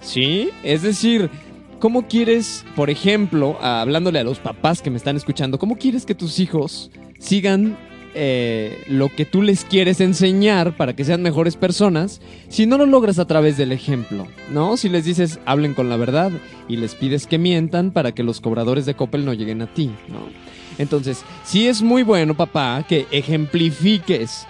[0.00, 0.50] ¿Sí?
[0.64, 1.30] Es decir,
[1.78, 6.14] ¿cómo quieres, por ejemplo, hablándole a los papás que me están escuchando, cómo quieres que
[6.14, 7.76] tus hijos sigan
[8.14, 12.86] eh, lo que tú les quieres enseñar para que sean mejores personas si no lo
[12.86, 14.76] logras a través del ejemplo, ¿no?
[14.76, 16.30] Si les dices hablen con la verdad
[16.68, 19.90] y les pides que mientan para que los cobradores de Coppel no lleguen a ti,
[20.08, 20.20] ¿no?
[20.78, 24.46] Entonces, sí es muy bueno, papá, que ejemplifiques.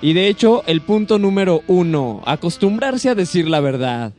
[0.00, 4.12] Y de hecho, el punto número uno, acostumbrarse a decir la verdad.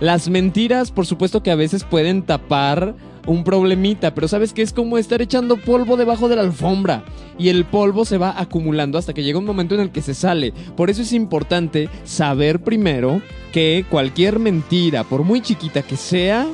[0.00, 2.94] Las mentiras, por supuesto que a veces pueden tapar
[3.26, 7.04] un problemita, pero sabes que es como estar echando polvo debajo de la alfombra
[7.38, 10.14] y el polvo se va acumulando hasta que llega un momento en el que se
[10.14, 10.52] sale.
[10.76, 13.20] Por eso es importante saber primero
[13.52, 16.46] que cualquier mentira, por muy chiquita que sea,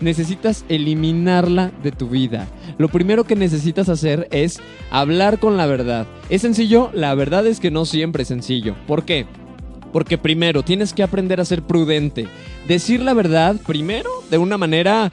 [0.00, 2.48] necesitas eliminarla de tu vida.
[2.78, 4.60] Lo primero que necesitas hacer es
[4.90, 6.06] hablar con la verdad.
[6.28, 6.90] ¿Es sencillo?
[6.92, 8.74] La verdad es que no siempre es sencillo.
[8.86, 9.26] ¿Por qué?
[9.92, 12.26] Porque primero tienes que aprender a ser prudente.
[12.66, 15.12] Decir la verdad primero de una manera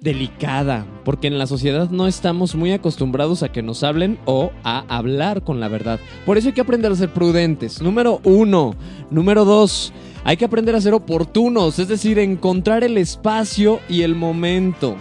[0.00, 4.84] delicada, porque en la sociedad no estamos muy acostumbrados a que nos hablen o a
[4.88, 5.98] hablar con la verdad.
[6.24, 7.82] Por eso hay que aprender a ser prudentes.
[7.82, 8.74] Número uno.
[9.10, 9.92] Número dos.
[10.24, 14.96] Hay que aprender a ser oportunos, es decir, encontrar el espacio y el momento.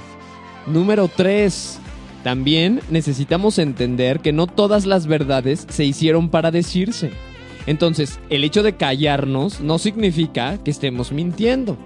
[0.66, 1.80] Número tres.
[2.24, 7.12] También necesitamos entender que no todas las verdades se hicieron para decirse.
[7.66, 11.78] Entonces, el hecho de callarnos no significa que estemos mintiendo.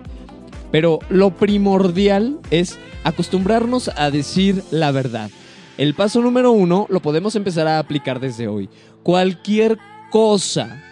[0.71, 5.29] Pero lo primordial es acostumbrarnos a decir la verdad.
[5.77, 8.69] El paso número uno lo podemos empezar a aplicar desde hoy.
[9.03, 9.77] Cualquier
[10.11, 10.83] cosa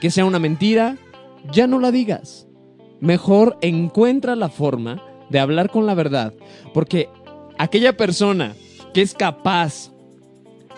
[0.00, 0.96] que sea una mentira,
[1.50, 2.46] ya no la digas.
[3.00, 6.34] Mejor encuentra la forma de hablar con la verdad.
[6.72, 7.08] Porque
[7.58, 8.54] aquella persona
[8.92, 9.92] que es capaz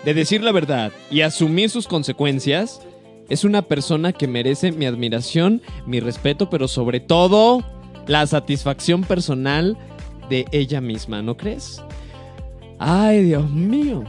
[0.05, 2.81] de decir la verdad y asumir sus consecuencias,
[3.29, 7.65] es una persona que merece mi admiración, mi respeto, pero sobre todo
[8.07, 9.77] la satisfacción personal
[10.29, 11.83] de ella misma, ¿no crees?
[12.79, 14.05] Ay, Dios mío.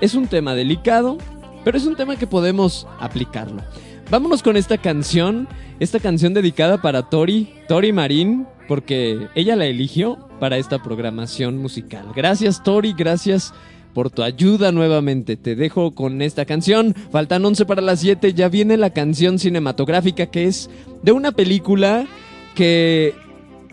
[0.00, 1.18] Es un tema delicado,
[1.64, 3.62] pero es un tema que podemos aplicarlo.
[4.10, 5.48] Vámonos con esta canción,
[5.80, 12.06] esta canción dedicada para Tori, Tori Marín, porque ella la eligió para esta programación musical.
[12.14, 13.54] Gracias Tori, gracias
[13.94, 15.36] por tu ayuda nuevamente.
[15.36, 16.94] Te dejo con esta canción.
[17.10, 20.68] Faltan 11 para las 7, ya viene la canción cinematográfica que es
[21.02, 22.06] de una película
[22.54, 23.14] que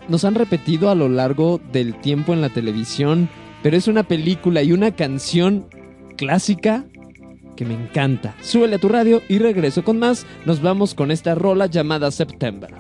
[0.10, 3.30] nos han repetido a lo largo del tiempo en la televisión,
[3.64, 5.68] pero es una película y una canción
[6.18, 6.86] clásica
[7.56, 8.36] que me encanta.
[8.42, 10.26] Súbele a tu radio y regreso con más.
[10.46, 12.74] Nos vamos con esta rola llamada September.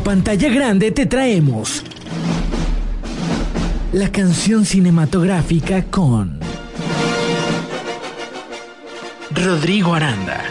[0.00, 1.82] La pantalla grande te traemos
[3.92, 6.40] la canción cinematográfica con
[9.30, 10.42] Rodrigo Aranda.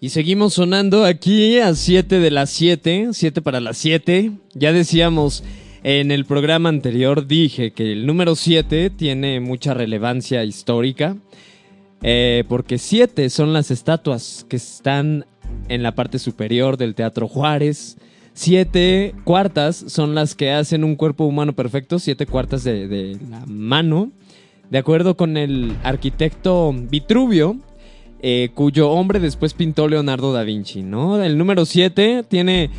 [0.00, 4.32] Y seguimos sonando aquí a 7 de las 7, 7 para las 7.
[4.52, 5.42] Ya decíamos
[5.82, 11.16] en el programa anterior, dije que el número 7 tiene mucha relevancia histórica,
[12.02, 15.24] eh, porque 7 son las estatuas que están
[15.68, 17.96] en la parte superior del Teatro Juárez.
[18.32, 24.12] Siete cuartas son las que hacen un cuerpo humano perfecto, siete cuartas de, la mano.
[24.70, 27.56] De acuerdo con el arquitecto Vitruvio,
[28.20, 31.20] eh, cuyo hombre después pintó Leonardo da Vinci, ¿no?
[31.22, 32.70] El número 7 tiene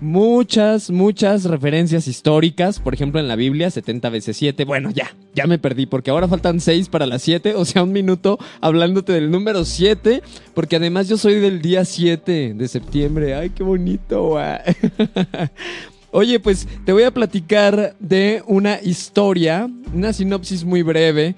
[0.00, 4.64] muchas, muchas referencias históricas, por ejemplo en la Biblia, 70 veces 7.
[4.64, 7.92] Bueno, ya, ya me perdí, porque ahora faltan 6 para las 7, o sea, un
[7.92, 10.22] minuto hablándote del número 7,
[10.54, 13.34] porque además yo soy del día 7 de septiembre.
[13.34, 14.36] Ay, qué bonito.
[16.10, 21.34] Oye, pues te voy a platicar de una historia, una sinopsis muy breve.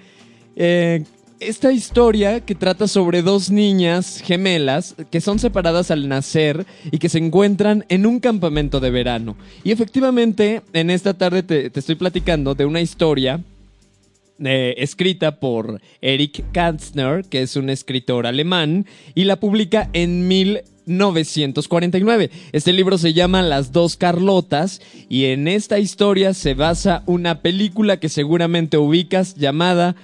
[0.55, 1.05] Eh,
[1.41, 7.09] esta historia que trata sobre dos niñas gemelas que son separadas al nacer y que
[7.09, 9.37] se encuentran en un campamento de verano.
[9.65, 13.41] Y efectivamente, en esta tarde te, estoy platicando de una historia
[14.39, 18.85] eh, escrita por Eric Kanzner, que es un escritor alemán,
[19.15, 22.31] y la publica en 1949.
[22.53, 27.99] Este libro se llama Las dos Carlotas y en esta historia se basa una película
[27.99, 29.97] que seguramente ubicas llamada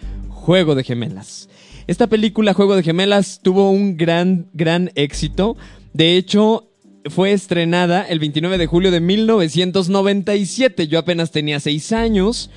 [0.46, 1.48] Juego de Gemelas.
[1.88, 5.56] Esta película Juego de Gemelas tuvo un gran, gran éxito.
[5.92, 6.70] De hecho,
[7.06, 10.86] fue estrenada el 29 de julio de 1997.
[10.86, 12.50] Yo apenas tenía 6 años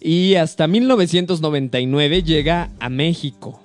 [0.00, 3.60] y hasta 1999 llega a México.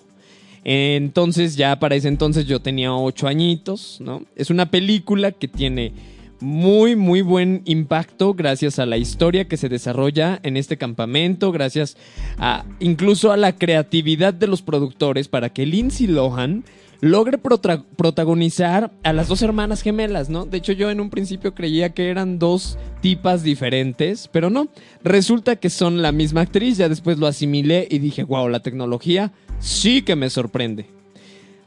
[0.64, 4.24] Entonces ya para ese entonces yo tenía 8 añitos, ¿no?
[4.36, 5.94] Es una película que tiene
[6.40, 11.98] muy, muy buen impacto gracias a la historia que se desarrolla en este campamento, gracias
[12.38, 16.64] a incluso a la creatividad de los productores para que Lindsay Lohan
[17.02, 20.46] logre protagonizar a las dos hermanas gemelas, ¿no?
[20.46, 24.68] De hecho, yo en un principio creía que eran dos tipas diferentes, pero no.
[25.04, 29.32] Resulta que son la misma actriz, ya después lo asimilé y dije, wow, la tecnología
[29.60, 30.88] sí que me sorprende.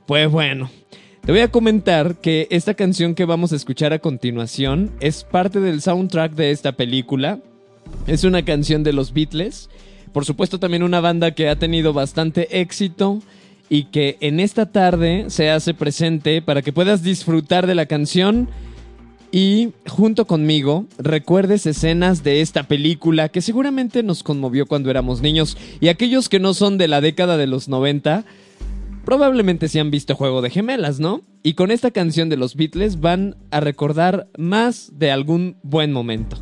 [0.07, 0.71] Pues bueno,
[1.31, 5.61] te voy a comentar que esta canción que vamos a escuchar a continuación es parte
[5.61, 7.39] del soundtrack de esta película.
[8.09, 9.71] Es una canción de los Beatles.
[10.13, 13.21] Por supuesto también una banda que ha tenido bastante éxito
[13.69, 18.49] y que en esta tarde se hace presente para que puedas disfrutar de la canción
[19.31, 25.57] y junto conmigo recuerdes escenas de esta película que seguramente nos conmovió cuando éramos niños
[25.79, 28.25] y aquellos que no son de la década de los 90
[29.11, 31.23] probablemente se han visto Juego de Gemelas, ¿no?
[31.43, 36.37] Y con esta canción de los Beatles van a recordar más de algún buen momento.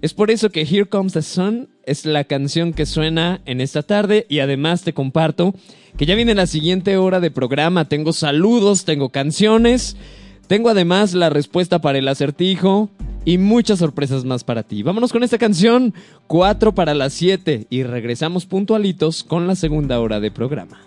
[0.00, 3.82] Es por eso que Here Comes the Sun es la canción que suena en esta
[3.82, 5.54] tarde y además te comparto
[5.98, 7.90] que ya viene la siguiente hora de programa.
[7.90, 9.98] Tengo saludos, tengo canciones,
[10.46, 12.88] tengo además la respuesta para el acertijo
[13.26, 14.82] y muchas sorpresas más para ti.
[14.82, 15.92] Vámonos con esta canción,
[16.28, 20.78] 4 para las 7 y regresamos puntualitos con la segunda hora de programa.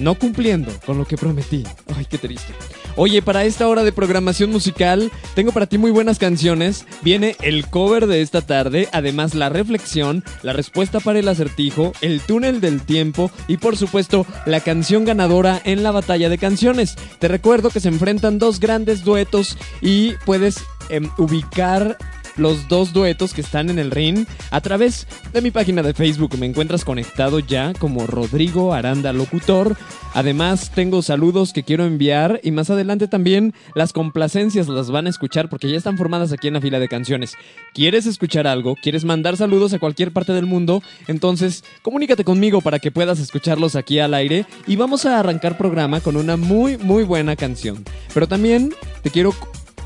[0.00, 1.62] no cumpliendo con lo que prometí.
[1.96, 2.52] Ay, qué triste.
[2.96, 6.86] Oye, para esta hora de programación musical, tengo para ti muy buenas canciones.
[7.02, 12.20] Viene el cover de esta tarde, además la reflexión, la respuesta para el acertijo, el
[12.20, 16.94] túnel del tiempo y por supuesto la canción ganadora en la batalla de canciones.
[17.18, 21.98] Te recuerdo que se enfrentan dos grandes duetos y puedes em, ubicar
[22.36, 26.36] los dos duetos que están en el ring a través de mi página de Facebook.
[26.38, 29.76] Me encuentras conectado ya como Rodrigo Aranda Locutor.
[30.14, 35.10] Además, tengo saludos que quiero enviar y más adelante también las complacencias las van a
[35.10, 37.34] escuchar porque ya están formadas aquí en la fila de canciones.
[37.72, 38.76] ¿Quieres escuchar algo?
[38.80, 40.82] ¿Quieres mandar saludos a cualquier parte del mundo?
[41.08, 46.00] Entonces, comunícate conmigo para que puedas escucharlos aquí al aire y vamos a arrancar programa
[46.00, 47.84] con una muy, muy buena canción.
[48.12, 48.72] Pero también
[49.02, 49.34] te quiero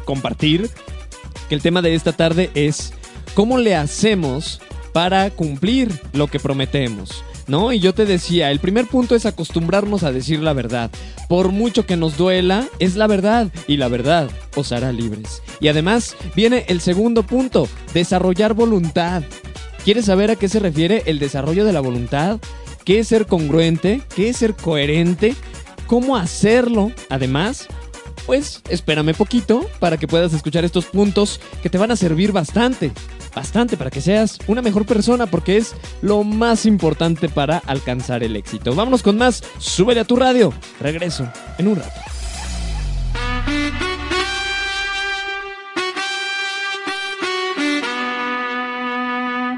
[0.04, 0.70] compartir
[1.48, 2.92] que el tema de esta tarde es
[3.34, 4.60] cómo le hacemos
[4.92, 7.24] para cumplir lo que prometemos.
[7.46, 7.72] ¿No?
[7.72, 10.90] Y yo te decía, el primer punto es acostumbrarnos a decir la verdad.
[11.28, 15.42] Por mucho que nos duela, es la verdad y la verdad os hará libres.
[15.58, 19.22] Y además viene el segundo punto, desarrollar voluntad.
[19.82, 22.38] ¿Quieres saber a qué se refiere el desarrollo de la voluntad?
[22.84, 24.02] ¿Qué es ser congruente?
[24.14, 25.34] ¿Qué es ser coherente?
[25.86, 26.92] ¿Cómo hacerlo?
[27.08, 27.66] Además,
[28.28, 32.92] pues espérame poquito para que puedas escuchar estos puntos que te van a servir bastante,
[33.34, 38.36] bastante para que seas una mejor persona porque es lo más importante para alcanzar el
[38.36, 38.74] éxito.
[38.74, 40.52] Vámonos con más, súbele a tu radio.
[40.78, 41.26] Regreso
[41.56, 42.00] en un rato.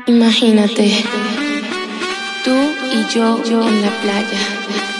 [0.06, 1.04] Imagínate,
[2.44, 2.54] tú
[2.92, 4.99] y yo, yo en la playa.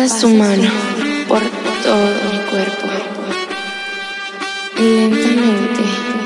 [0.00, 0.70] Pasa su mano
[1.28, 1.42] por
[1.82, 2.86] todo mi cuerpo.
[4.78, 5.82] Lentamente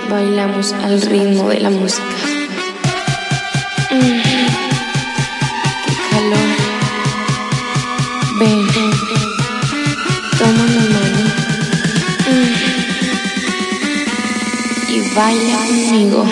[0.09, 2.05] bailamos al ritmo de la música.
[3.91, 4.22] Mm.
[5.87, 6.51] ¡Qué calor!
[8.39, 8.64] Ven,
[10.39, 11.22] toma mi mano
[12.31, 12.55] mm.
[14.89, 16.22] y baila conmigo.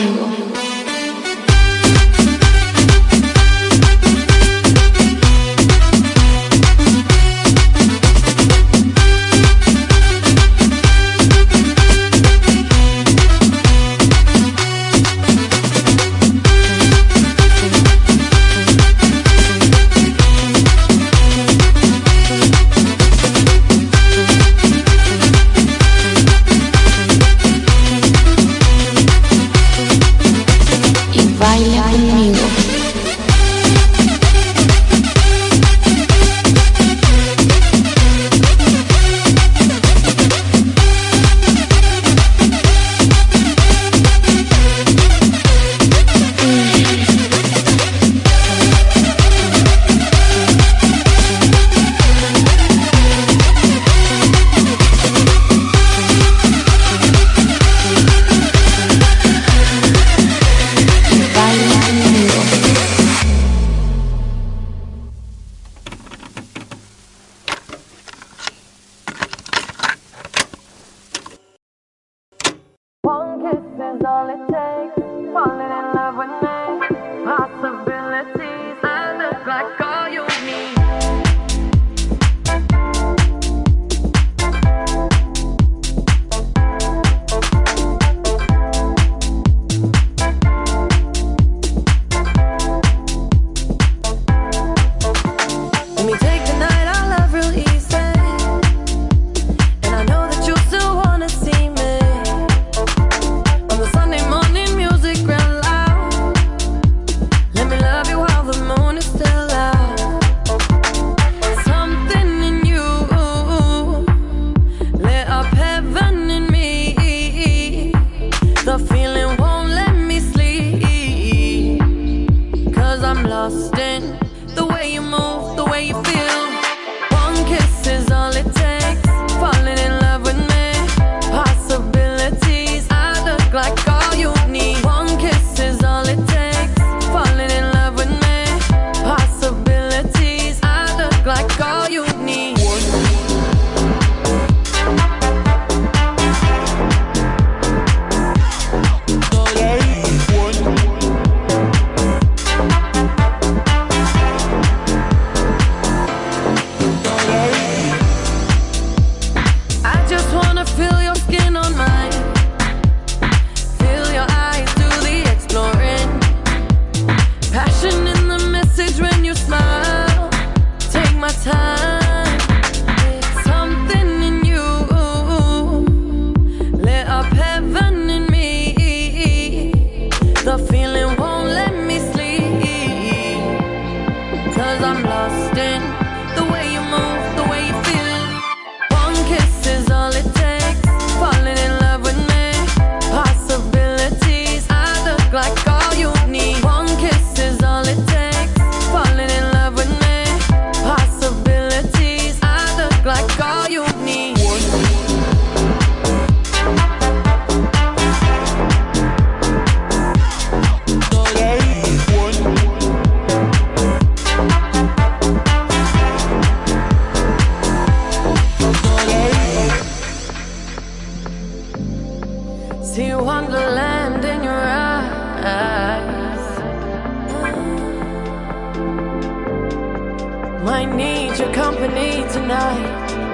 [230.63, 233.32] Might need your company tonight.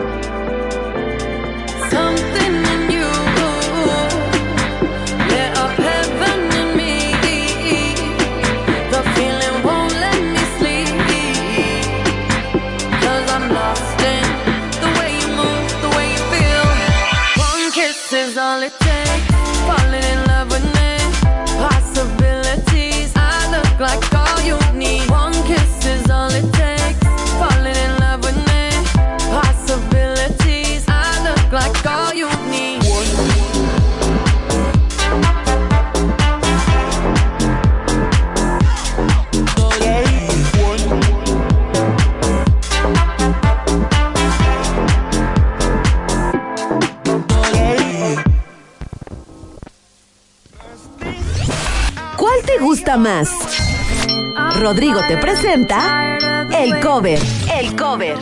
[54.61, 56.19] Rodrigo te presenta
[56.53, 57.19] el cover.
[57.59, 58.17] El cover.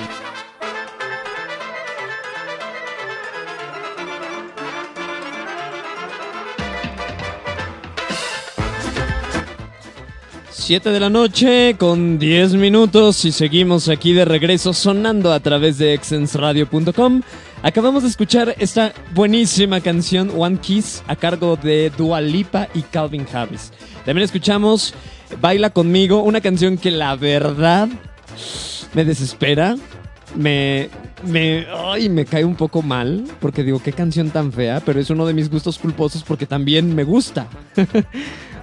[10.51, 15.79] Siete de la noche con 10 minutos y seguimos aquí de regreso sonando a través
[15.79, 17.23] de exensradio.com.
[17.63, 23.27] Acabamos de escuchar esta buenísima canción One Kiss a cargo de Dua Lipa y Calvin
[23.33, 23.73] Harris.
[24.05, 24.95] También escuchamos
[25.41, 27.89] Baila conmigo, una canción que la verdad
[28.95, 29.77] me desespera,
[30.37, 30.91] me
[31.25, 35.11] me ay, me cae un poco mal porque digo qué canción tan fea, pero es
[35.11, 37.49] uno de mis gustos culposos porque también me gusta.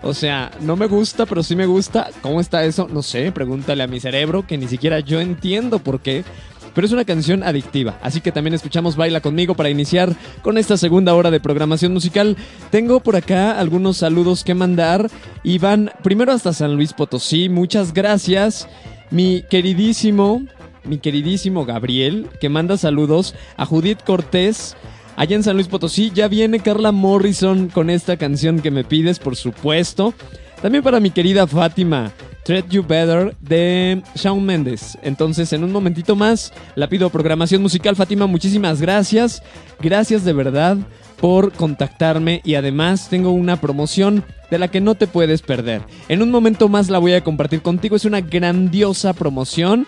[0.05, 2.09] O sea, no me gusta, pero sí me gusta.
[2.21, 2.89] ¿Cómo está eso?
[2.91, 6.25] No sé, pregúntale a mi cerebro, que ni siquiera yo entiendo por qué.
[6.73, 10.77] Pero es una canción adictiva, así que también escuchamos Baila conmigo para iniciar con esta
[10.77, 12.35] segunda hora de programación musical.
[12.71, 15.09] Tengo por acá algunos saludos que mandar
[15.43, 17.49] y van primero hasta San Luis Potosí.
[17.49, 18.67] Muchas gracias,
[19.11, 20.43] mi queridísimo,
[20.83, 24.75] mi queridísimo Gabriel, que manda saludos a Judith Cortés,
[25.15, 29.19] Allá en San Luis Potosí ya viene Carla Morrison con esta canción que me pides,
[29.19, 30.13] por supuesto.
[30.61, 32.11] También para mi querida Fátima,
[32.43, 34.97] Treat You Better de Shawn Mendes.
[35.01, 37.95] Entonces, en un momentito más, la pido programación musical.
[37.95, 39.41] Fátima, muchísimas gracias.
[39.79, 40.77] Gracias de verdad
[41.19, 45.81] por contactarme y además tengo una promoción de la que no te puedes perder.
[46.09, 47.95] En un momento más la voy a compartir contigo.
[47.95, 49.87] Es una grandiosa promoción.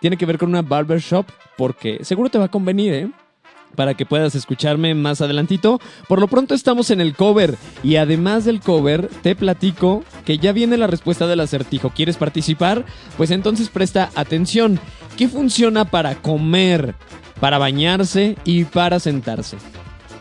[0.00, 1.26] Tiene que ver con una barbershop
[1.56, 3.10] porque seguro te va a convenir, ¿eh?
[3.76, 5.80] Para que puedas escucharme más adelantito.
[6.08, 10.52] Por lo pronto estamos en el cover y además del cover te platico que ya
[10.52, 11.90] viene la respuesta del acertijo.
[11.90, 12.84] ¿Quieres participar?
[13.16, 14.80] Pues entonces presta atención.
[15.16, 16.94] ¿Qué funciona para comer,
[17.40, 19.56] para bañarse y para sentarse?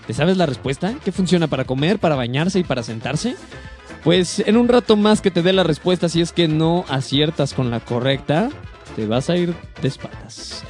[0.06, 0.94] ¿Te sabes la respuesta?
[1.04, 3.36] ¿Qué funciona para comer, para bañarse y para sentarse?
[4.04, 7.54] Pues en un rato más que te dé la respuesta, si es que no aciertas
[7.56, 8.50] con la correcta,
[8.96, 10.64] te vas a ir de espaldas.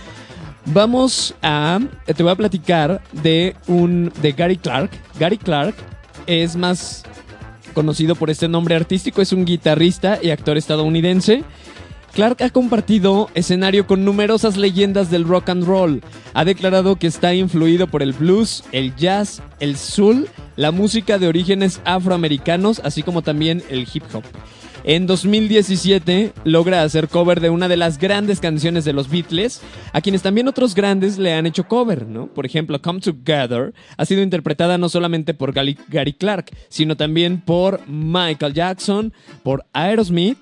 [0.68, 1.80] Vamos a.
[2.06, 4.12] Te voy a platicar de un.
[4.22, 4.92] de Gary Clark.
[5.20, 5.76] Gary Clark
[6.28, 7.04] es más
[7.74, 11.44] conocido por este nombre artístico, es un guitarrista y actor estadounidense.
[12.14, 16.02] Clark ha compartido escenario con numerosas leyendas del rock and roll.
[16.34, 21.28] Ha declarado que está influido por el blues, el jazz, el soul, la música de
[21.28, 24.24] orígenes afroamericanos, así como también el hip hop.
[24.88, 29.64] En 2017 logra hacer cover de una de las grandes canciones de los Beatles,
[29.94, 32.28] a quienes también otros grandes le han hecho cover, ¿no?
[32.28, 37.82] Por ejemplo, Come Together ha sido interpretada no solamente por Gary, Clark, sino también por
[37.88, 40.38] Michael Jackson, por Aerosmith,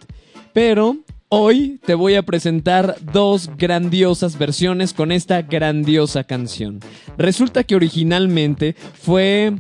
[0.52, 0.98] pero
[1.36, 6.80] Hoy te voy a presentar dos grandiosas versiones con esta grandiosa canción.
[7.18, 9.54] Resulta que originalmente fue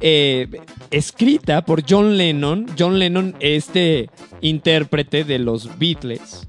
[0.00, 0.48] eh,
[0.90, 2.66] escrita por John Lennon.
[2.78, 4.10] John Lennon, este
[4.40, 6.46] intérprete de los Beatles.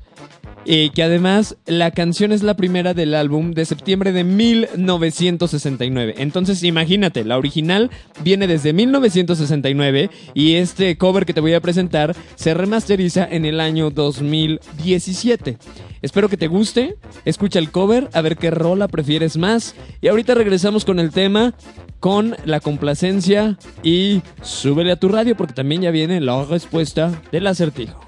[0.63, 6.15] Y que además la canción es la primera del álbum de septiembre de 1969.
[6.17, 7.89] Entonces imagínate, la original
[8.23, 13.59] viene desde 1969 y este cover que te voy a presentar se remasteriza en el
[13.59, 15.57] año 2017.
[16.01, 20.33] Espero que te guste, escucha el cover, a ver qué rola prefieres más y ahorita
[20.33, 21.53] regresamos con el tema,
[21.99, 27.47] con la complacencia y súbele a tu radio porque también ya viene la respuesta del
[27.47, 27.99] acertijo.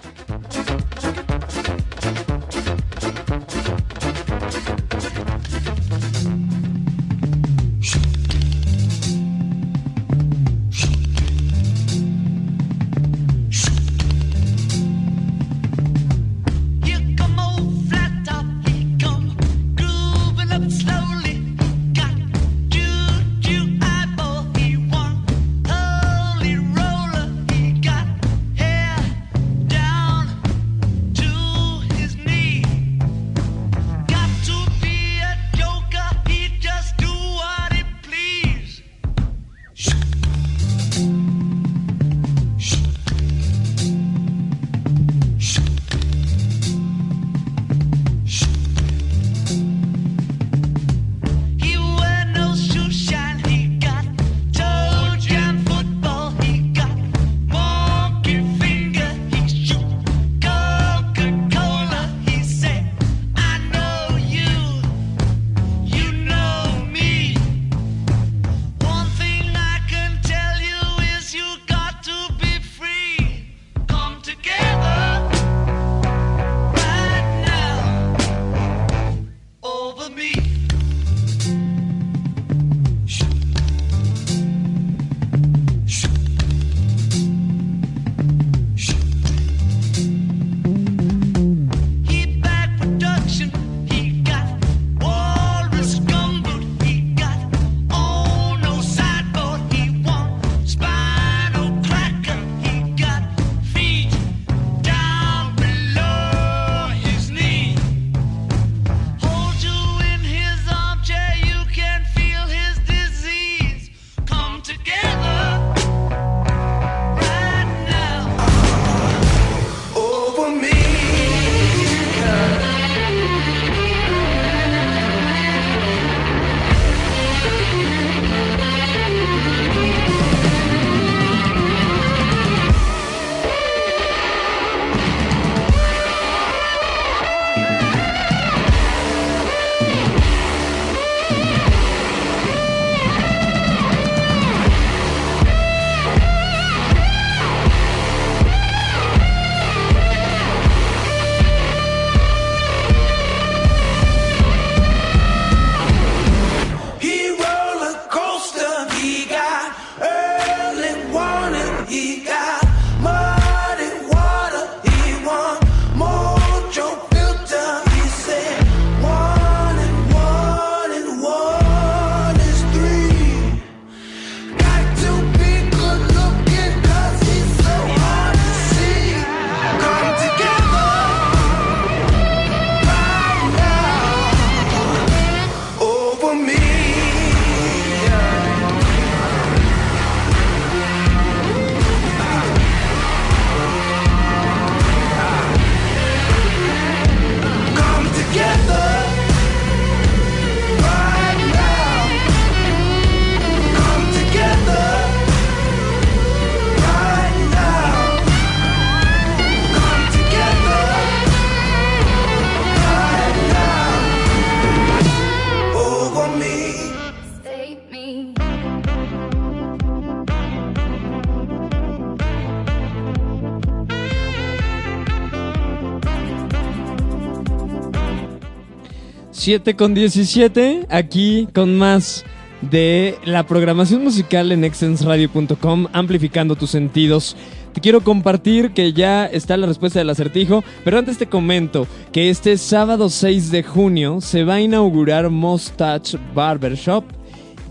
[229.44, 232.24] 7 con 17, aquí con más
[232.62, 237.36] de la programación musical en extensradio.com, amplificando tus sentidos.
[237.74, 242.30] Te quiero compartir que ya está la respuesta del acertijo, pero antes te comento que
[242.30, 247.04] este sábado 6 de junio se va a inaugurar Mustache Barbershop.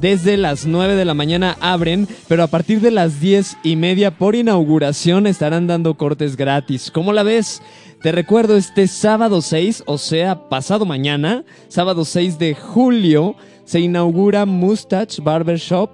[0.03, 4.19] Desde las 9 de la mañana abren, pero a partir de las 10 y media
[4.19, 6.91] por inauguración estarán dando cortes gratis.
[6.91, 7.63] ¿Cómo la ves?
[8.03, 14.45] Te recuerdo este sábado 6, o sea, pasado mañana, sábado 6 de julio, se inaugura
[14.45, 15.91] Mustache Barbershop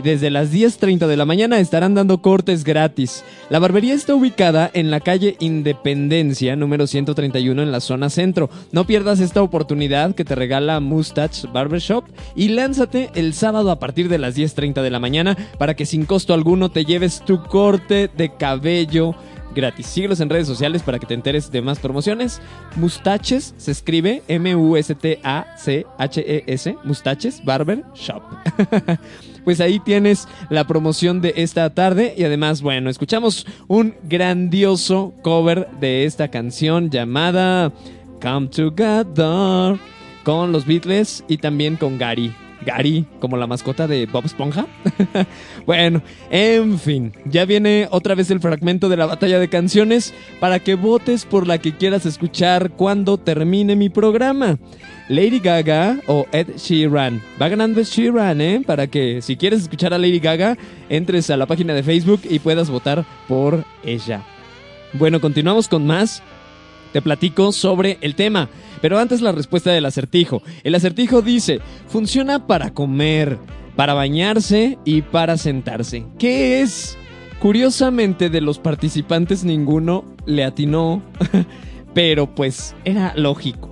[0.00, 3.24] desde las 10.30 de la mañana estarán dando cortes gratis.
[3.48, 8.50] La barbería está ubicada en la calle Independencia, número 131 en la zona centro.
[8.72, 12.04] No pierdas esta oportunidad que te regala Mustache Barbershop
[12.34, 16.06] y lánzate el sábado a partir de las 10.30 de la mañana para que sin
[16.06, 19.14] costo alguno te lleves tu corte de cabello
[19.54, 19.86] gratis.
[19.86, 22.42] Síguelos en redes sociales para que te enteres de más promociones.
[22.76, 24.76] Mustaches se escribe M-U-S-T-A-C-H-E-S.
[26.84, 28.22] Mustaches Barber Shop.
[29.44, 35.68] pues ahí tienes la promoción de esta tarde y además, bueno, escuchamos un grandioso cover
[35.80, 37.72] de esta canción llamada
[38.20, 39.78] Come Together
[40.24, 42.34] con los Beatles y también con Gary.
[42.64, 44.66] Gary, como la mascota de Bob Esponja.
[45.66, 50.58] bueno, en fin, ya viene otra vez el fragmento de la batalla de canciones para
[50.58, 54.58] que votes por la que quieras escuchar cuando termine mi programa.
[55.10, 57.20] Lady Gaga o Ed Sheeran.
[57.40, 58.62] Va ganando Ed Sheeran, ¿eh?
[58.64, 60.56] Para que si quieres escuchar a Lady Gaga,
[60.88, 64.22] entres a la página de Facebook y puedas votar por ella.
[64.92, 66.22] Bueno, continuamos con más.
[66.92, 68.48] Te platico sobre el tema.
[68.80, 70.44] Pero antes la respuesta del acertijo.
[70.62, 73.36] El acertijo dice, funciona para comer,
[73.74, 76.04] para bañarse y para sentarse.
[76.20, 76.96] ¿Qué es?
[77.40, 81.02] Curiosamente de los participantes ninguno le atinó,
[81.94, 83.69] pero pues era lógico.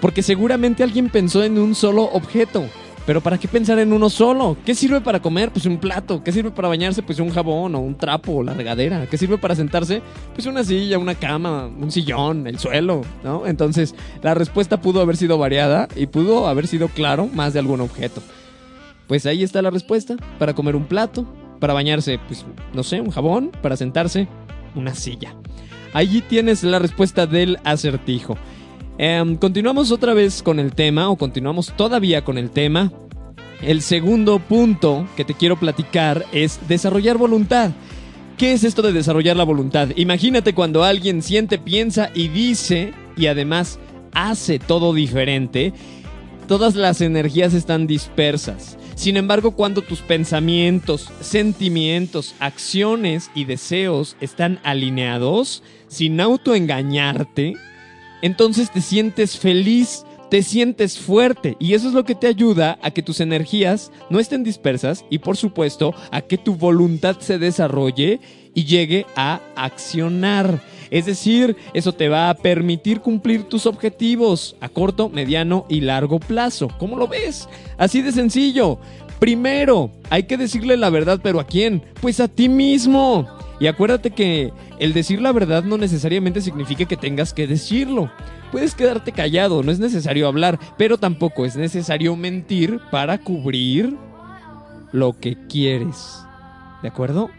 [0.00, 2.64] Porque seguramente alguien pensó en un solo objeto.
[3.06, 4.56] Pero ¿para qué pensar en uno solo?
[4.64, 5.50] ¿Qué sirve para comer?
[5.50, 6.22] Pues un plato.
[6.22, 7.02] ¿Qué sirve para bañarse?
[7.02, 9.06] Pues un jabón o un trapo o la regadera.
[9.06, 10.02] ¿Qué sirve para sentarse?
[10.34, 13.46] Pues una silla, una cama, un sillón, el suelo, ¿no?
[13.46, 17.80] Entonces, la respuesta pudo haber sido variada y pudo haber sido claro más de algún
[17.80, 18.22] objeto.
[19.06, 20.16] Pues ahí está la respuesta.
[20.38, 21.26] Para comer un plato,
[21.58, 22.44] para bañarse, pues
[22.74, 24.28] no sé, un jabón, para sentarse,
[24.74, 25.34] una silla.
[25.92, 28.36] Allí tienes la respuesta del acertijo.
[29.02, 32.92] Em, continuamos otra vez con el tema, o continuamos todavía con el tema.
[33.62, 37.70] El segundo punto que te quiero platicar es desarrollar voluntad.
[38.36, 39.88] ¿Qué es esto de desarrollar la voluntad?
[39.96, 43.78] Imagínate cuando alguien siente, piensa y dice, y además
[44.12, 45.72] hace todo diferente,
[46.46, 48.76] todas las energías están dispersas.
[48.96, 57.56] Sin embargo, cuando tus pensamientos, sentimientos, acciones y deseos están alineados, sin autoengañarte,
[58.22, 62.92] entonces te sientes feliz, te sientes fuerte y eso es lo que te ayuda a
[62.92, 68.20] que tus energías no estén dispersas y por supuesto a que tu voluntad se desarrolle
[68.54, 70.60] y llegue a accionar.
[70.90, 76.18] Es decir, eso te va a permitir cumplir tus objetivos a corto, mediano y largo
[76.18, 76.68] plazo.
[76.78, 77.48] ¿Cómo lo ves?
[77.78, 78.78] Así de sencillo.
[79.20, 81.82] Primero, hay que decirle la verdad, pero ¿a quién?
[82.00, 83.28] Pues a ti mismo.
[83.60, 88.10] Y acuérdate que el decir la verdad no necesariamente significa que tengas que decirlo.
[88.50, 93.94] Puedes quedarte callado, no es necesario hablar, pero tampoco es necesario mentir para cubrir
[94.92, 96.24] lo que quieres.
[96.82, 97.30] ¿De acuerdo?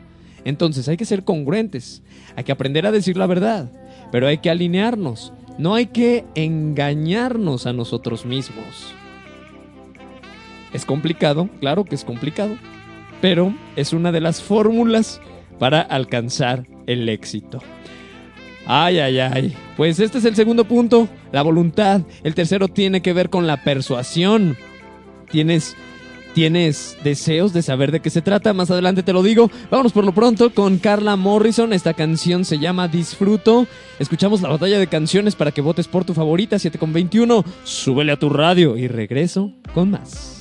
[0.45, 2.03] Entonces hay que ser congruentes,
[2.35, 3.71] hay que aprender a decir la verdad,
[4.11, 8.93] pero hay que alinearnos, no hay que engañarnos a nosotros mismos.
[10.71, 12.55] Es complicado, claro que es complicado,
[13.21, 15.19] pero es una de las fórmulas
[15.61, 17.59] para alcanzar el éxito.
[18.65, 19.55] Ay, ay, ay.
[19.77, 22.01] Pues este es el segundo punto, la voluntad.
[22.23, 24.57] El tercero tiene que ver con la persuasión.
[25.29, 25.75] Tienes
[26.33, 28.53] ¿Tienes deseos de saber de qué se trata?
[28.53, 29.51] Más adelante te lo digo.
[29.69, 31.73] Vámonos por lo pronto con Carla Morrison.
[31.73, 33.67] Esta canción se llama Disfruto.
[33.99, 37.43] Escuchamos la batalla de canciones para que votes por tu favorita, 7 con 21.
[37.65, 40.40] Súbele a tu radio y regreso con más.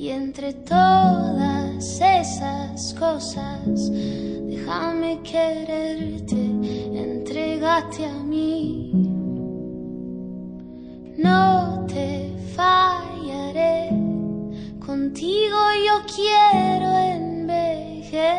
[0.00, 3.90] Y entre todas esas cosas,
[4.46, 8.92] déjame quererte, entregate a mí.
[11.18, 13.88] No te fallaré,
[14.86, 18.38] contigo yo quiero envejecer.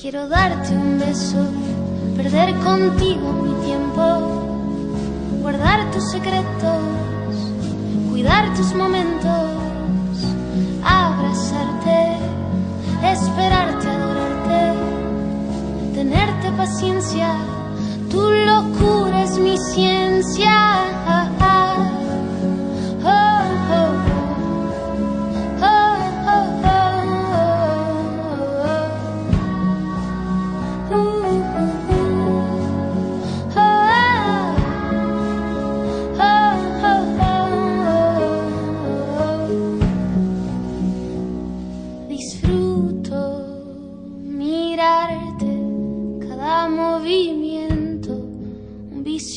[0.00, 1.46] Quiero darte un beso,
[2.16, 4.02] perder contigo mi tiempo,
[5.42, 7.17] guardar tus secretos,
[8.18, 9.30] cuidar tus momentos,
[10.82, 12.16] abrazarte,
[13.04, 14.72] esperarte, adorarte,
[15.94, 17.36] tenerte paciencia.
[18.10, 20.78] Tu locura es mi ciencia.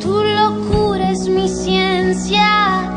[0.00, 2.87] Tu locura es mi ciencia.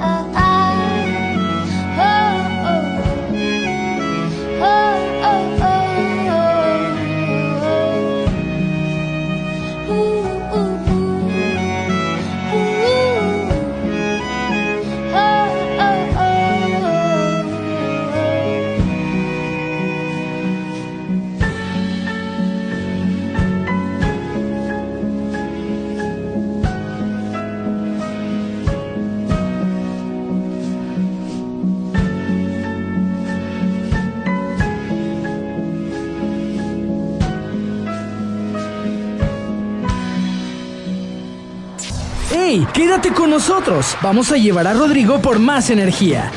[42.81, 43.95] Quédate con nosotros.
[44.01, 46.31] Vamos a llevar a Rodrigo por más energía.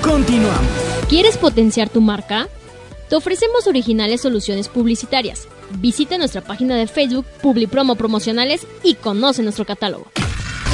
[0.00, 0.70] Continuamos.
[1.08, 2.46] ¿Quieres potenciar tu marca?
[3.08, 5.48] Te ofrecemos originales soluciones publicitarias.
[5.78, 10.06] Visita nuestra página de Facebook Publipromo Promocionales y conoce nuestro catálogo.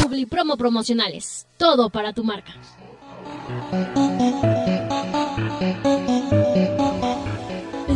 [0.02, 1.46] Publipromo Promocionales.
[1.56, 2.52] Todo para tu marca.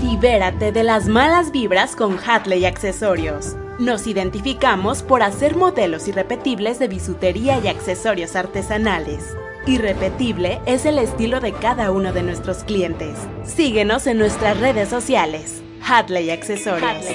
[0.03, 3.57] Libérate de las malas vibras con Hatley Accesorios.
[3.81, 9.35] Nos identificamos por hacer modelos irrepetibles de bisutería y accesorios artesanales.
[9.67, 13.17] Irrepetible es el estilo de cada uno de nuestros clientes.
[13.43, 15.63] Síguenos en nuestras redes sociales.
[15.83, 17.07] Hatley Accesorios.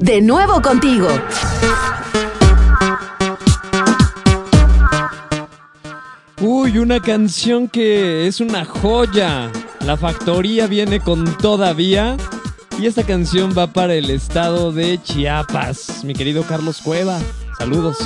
[0.00, 1.08] De nuevo contigo.
[6.42, 9.50] Uy, una canción que es una joya.
[9.86, 12.18] La factoría viene con todavía.
[12.78, 16.04] Y esta canción va para el estado de Chiapas.
[16.04, 17.18] Mi querido Carlos Cueva.
[17.58, 17.96] Saludos.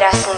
[0.00, 0.31] No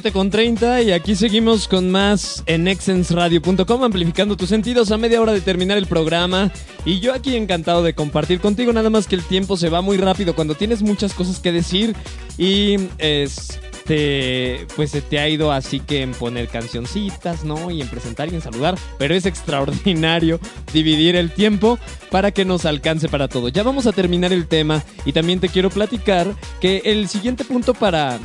[0.00, 5.20] 7 con 30 y aquí seguimos con más en exensradio.com, amplificando tus sentidos a media
[5.20, 6.52] hora de terminar el programa.
[6.84, 9.96] Y yo aquí encantado de compartir contigo, nada más que el tiempo se va muy
[9.96, 11.96] rápido cuando tienes muchas cosas que decir
[12.36, 17.70] y este, pues se te ha ido así que en poner cancioncitas, ¿no?
[17.72, 20.38] Y en presentar y en saludar, pero es extraordinario
[20.72, 21.76] dividir el tiempo
[22.10, 23.48] para que nos alcance para todo.
[23.48, 27.74] Ya vamos a terminar el tema y también te quiero platicar que el siguiente punto
[27.74, 28.20] para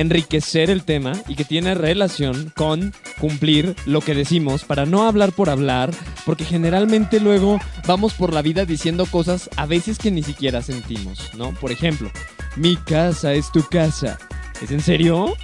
[0.00, 5.32] enriquecer el tema y que tiene relación con cumplir lo que decimos para no hablar
[5.32, 5.90] por hablar,
[6.24, 11.34] porque generalmente luego vamos por la vida diciendo cosas a veces que ni siquiera sentimos,
[11.36, 11.52] ¿no?
[11.52, 12.10] Por ejemplo,
[12.56, 14.18] mi casa es tu casa.
[14.62, 15.34] ¿Es en serio?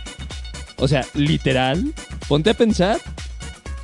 [0.79, 1.93] O sea, literal,
[2.29, 2.99] ponte a pensar.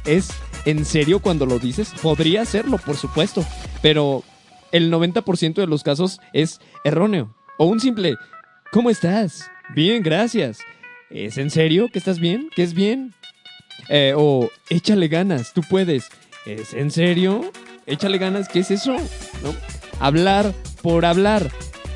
[0.05, 0.31] ¿Es
[0.65, 1.93] en serio cuando lo dices?
[2.03, 3.45] Podría serlo, por supuesto,
[3.83, 4.25] pero
[4.73, 7.35] el 90% de los casos es erróneo.
[7.59, 8.17] O un simple,
[8.73, 9.51] ¿cómo estás?
[9.75, 10.59] Bien, gracias.
[11.09, 12.51] ¿Es en serio que estás bien?
[12.55, 13.15] ¿Que es bien?
[13.89, 16.09] Eh, o échale ganas, tú puedes.
[16.45, 17.51] ¿Es en serio?
[17.87, 18.97] Échale ganas, ¿qué es eso?
[19.99, 21.51] Hablar por hablar.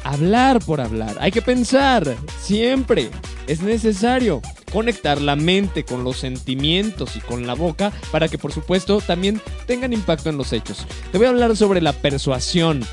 [0.05, 1.17] Hablar por hablar.
[1.21, 3.11] Hay que pensar, siempre.
[3.47, 4.41] Es necesario
[4.73, 9.41] conectar la mente con los sentimientos y con la boca para que por supuesto también
[9.67, 10.87] tengan impacto en los hechos.
[11.13, 12.85] Te voy a hablar sobre la persuasión.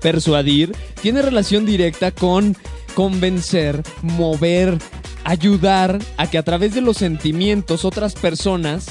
[0.00, 2.56] Persuadir tiene relación directa con
[2.94, 4.78] convencer, mover,
[5.24, 8.86] ayudar a que a través de los sentimientos otras personas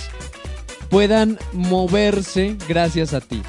[0.89, 3.41] puedan moverse gracias a ti.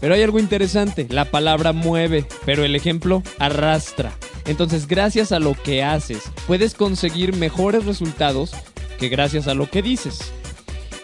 [0.00, 4.12] Pero hay algo interesante, la palabra mueve, pero el ejemplo arrastra.
[4.46, 8.52] Entonces, gracias a lo que haces, puedes conseguir mejores resultados
[8.98, 10.32] que gracias a lo que dices.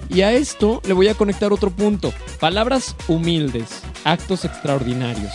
[0.09, 5.33] Y a esto le voy a conectar otro punto, palabras humildes, actos extraordinarios.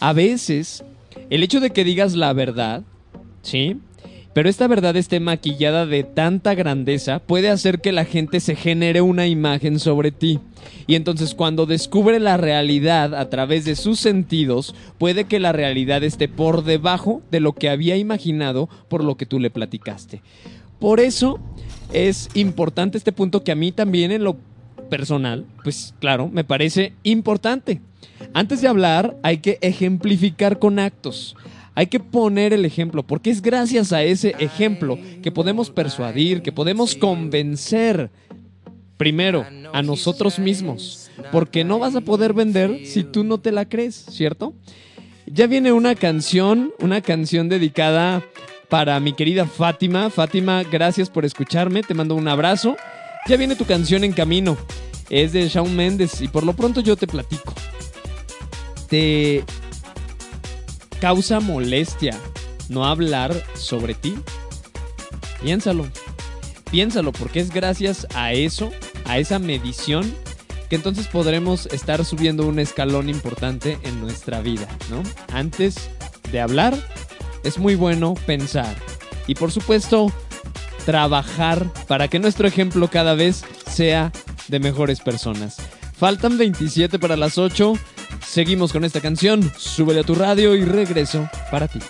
[0.00, 0.82] A veces,
[1.28, 2.82] el hecho de que digas la verdad,
[3.42, 3.76] ¿sí?
[4.34, 9.02] Pero esta verdad esté maquillada de tanta grandeza puede hacer que la gente se genere
[9.02, 10.40] una imagen sobre ti.
[10.86, 16.02] Y entonces cuando descubre la realidad a través de sus sentidos, puede que la realidad
[16.02, 20.22] esté por debajo de lo que había imaginado por lo que tú le platicaste.
[20.78, 21.38] Por eso
[21.92, 24.38] es importante este punto que a mí también en lo
[24.88, 27.82] personal, pues claro, me parece importante.
[28.32, 31.36] Antes de hablar hay que ejemplificar con actos.
[31.74, 36.52] Hay que poner el ejemplo, porque es gracias a ese ejemplo que podemos persuadir, que
[36.52, 38.10] podemos convencer
[38.98, 43.68] primero a nosotros mismos, porque no vas a poder vender si tú no te la
[43.68, 44.54] crees, ¿cierto?
[45.26, 48.22] Ya viene una canción, una canción dedicada
[48.68, 50.10] para mi querida Fátima.
[50.10, 52.76] Fátima, gracias por escucharme, te mando un abrazo.
[53.28, 54.56] Ya viene tu canción en camino.
[55.10, 57.54] Es de Shawn Mendes y por lo pronto yo te platico.
[58.88, 59.44] Te
[61.02, 62.16] causa molestia
[62.68, 64.14] no hablar sobre ti?
[65.42, 65.84] Piénsalo.
[66.70, 68.70] Piénsalo porque es gracias a eso,
[69.04, 70.14] a esa medición,
[70.70, 75.02] que entonces podremos estar subiendo un escalón importante en nuestra vida, ¿no?
[75.36, 75.90] Antes
[76.30, 76.72] de hablar,
[77.42, 78.76] es muy bueno pensar.
[79.26, 80.12] Y por supuesto,
[80.86, 84.12] trabajar para que nuestro ejemplo cada vez sea
[84.46, 85.56] de mejores personas.
[85.96, 87.72] Faltan 27 para las 8.
[88.24, 91.80] Seguimos con esta canción, súbele a tu radio y regreso para ti.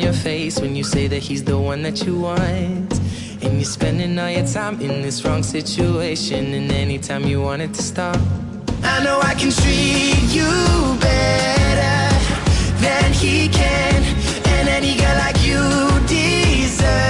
[0.00, 2.92] Your face when you say that he's the one that you want.
[3.42, 7.72] And you're spending all your time in this wrong situation, and anytime you want it
[7.74, 8.16] to stop.
[8.82, 10.50] I know I can treat you
[11.00, 12.00] better
[12.80, 14.02] than he can,
[14.54, 15.60] and any girl like you
[16.06, 17.09] deserves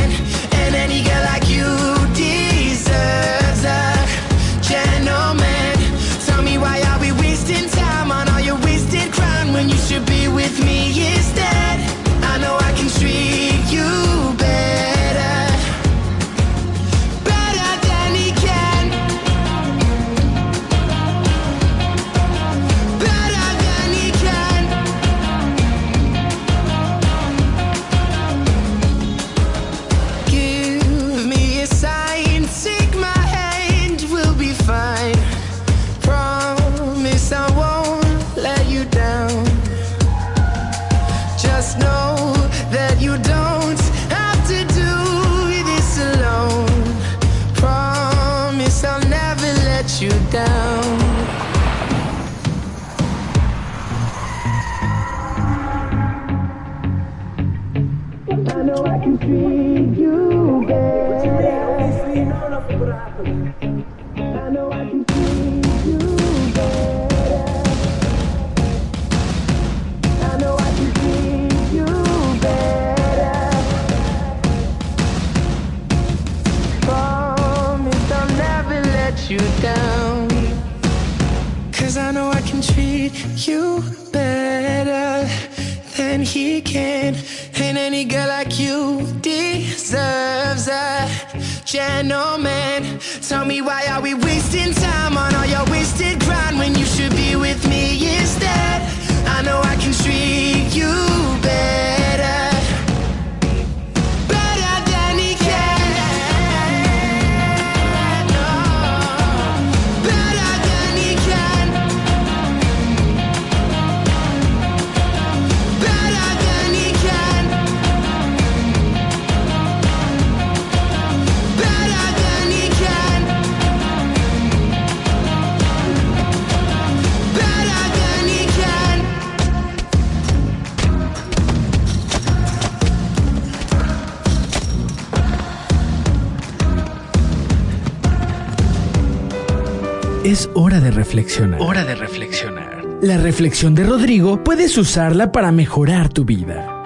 [143.11, 146.81] La reflexión de Rodrigo puedes usarla para mejorar tu vida.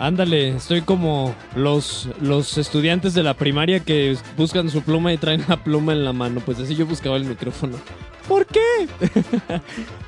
[0.00, 5.44] Ándale, estoy como los, los estudiantes de la primaria que buscan su pluma y traen
[5.46, 6.40] la pluma en la mano.
[6.44, 7.76] Pues así yo buscaba el micrófono.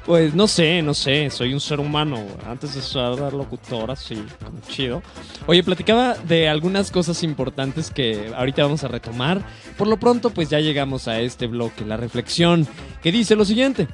[0.05, 2.27] Pues no sé, no sé, soy un ser humano.
[2.45, 4.21] Antes de ser locutora, sí,
[4.69, 5.01] chido.
[5.47, 9.43] Oye, platicaba de algunas cosas importantes que ahorita vamos a retomar.
[9.79, 12.67] Por lo pronto, pues ya llegamos a este bloque, la reflexión,
[13.01, 13.87] que dice lo siguiente.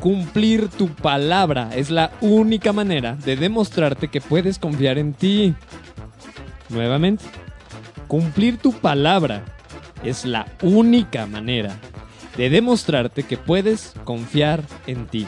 [0.00, 5.54] Cumplir tu palabra es la única manera de demostrarte que puedes confiar en ti.
[6.70, 7.24] Nuevamente,
[8.08, 9.44] cumplir tu palabra
[10.02, 11.78] es la única manera
[12.36, 15.26] de demostrarte que puedes confiar en ti.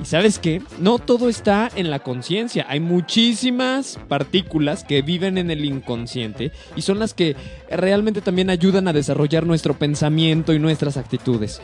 [0.00, 5.50] Y sabes qué, no todo está en la conciencia, hay muchísimas partículas que viven en
[5.50, 7.36] el inconsciente y son las que
[7.70, 11.60] realmente también ayudan a desarrollar nuestro pensamiento y nuestras actitudes.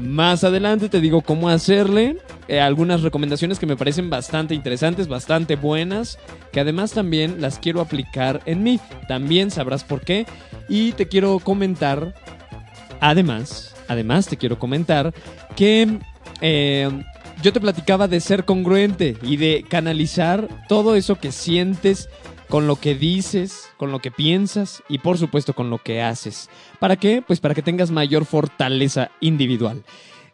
[0.00, 2.16] Más adelante te digo cómo hacerle,
[2.48, 6.18] eh, algunas recomendaciones que me parecen bastante interesantes, bastante buenas,
[6.52, 8.80] que además también las quiero aplicar en mí.
[9.06, 10.26] También sabrás por qué.
[10.68, 12.12] Y te quiero comentar,
[13.00, 15.12] además, además te quiero comentar
[15.56, 15.98] que
[16.40, 16.88] eh,
[17.42, 22.08] yo te platicaba de ser congruente y de canalizar todo eso que sientes
[22.48, 26.48] con lo que dices, con lo que piensas y por supuesto con lo que haces.
[26.78, 27.22] ¿Para qué?
[27.26, 29.82] Pues para que tengas mayor fortaleza individual.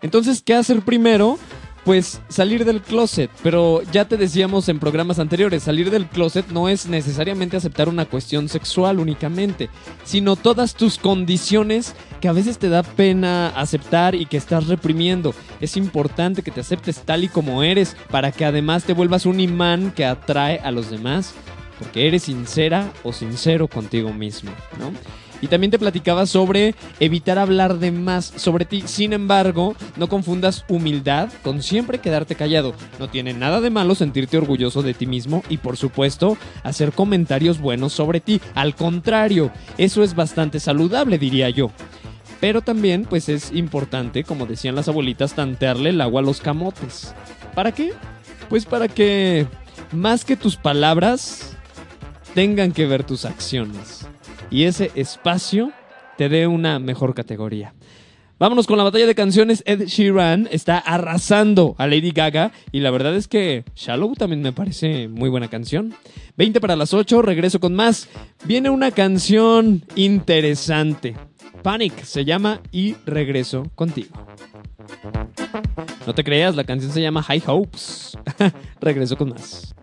[0.02, 1.39] Entonces, ¿qué hacer primero?
[1.85, 6.69] Pues salir del closet, pero ya te decíamos en programas anteriores, salir del closet no
[6.69, 9.70] es necesariamente aceptar una cuestión sexual únicamente,
[10.05, 15.35] sino todas tus condiciones que a veces te da pena aceptar y que estás reprimiendo.
[15.61, 19.40] Es importante que te aceptes tal y como eres para que además te vuelvas un
[19.40, 21.32] imán que atrae a los demás,
[21.78, 24.93] porque eres sincera o sincero contigo mismo, ¿no?
[25.41, 28.83] Y también te platicaba sobre evitar hablar de más sobre ti.
[28.87, 32.75] Sin embargo, no confundas humildad con siempre quedarte callado.
[32.99, 37.59] No tiene nada de malo sentirte orgulloso de ti mismo y por supuesto hacer comentarios
[37.61, 38.41] buenos sobre ti.
[38.55, 41.71] Al contrario, eso es bastante saludable, diría yo.
[42.41, 47.15] Pero también, pues es importante, como decían las abuelitas, tantearle el agua a los camotes.
[47.55, 47.93] ¿Para qué?
[48.49, 49.47] Pues para que
[49.93, 51.57] más que tus palabras
[52.35, 54.07] tengan que ver tus acciones
[54.51, 55.72] y ese espacio
[56.16, 57.74] te dé una mejor categoría.
[58.40, 59.62] Vámonos con la batalla de canciones.
[59.66, 64.55] Ed Sheeran está arrasando a Lady Gaga y la verdad es que Shallow también me
[64.55, 65.94] parece muy buena canción.
[66.39, 68.09] 20 para las 8, regreso con más.
[68.47, 71.16] Viene una canción interesante.
[71.62, 74.16] Panic se llama y regreso contigo.
[76.06, 78.16] No te creas, la canción se llama High Hopes.
[78.81, 79.74] regreso con más.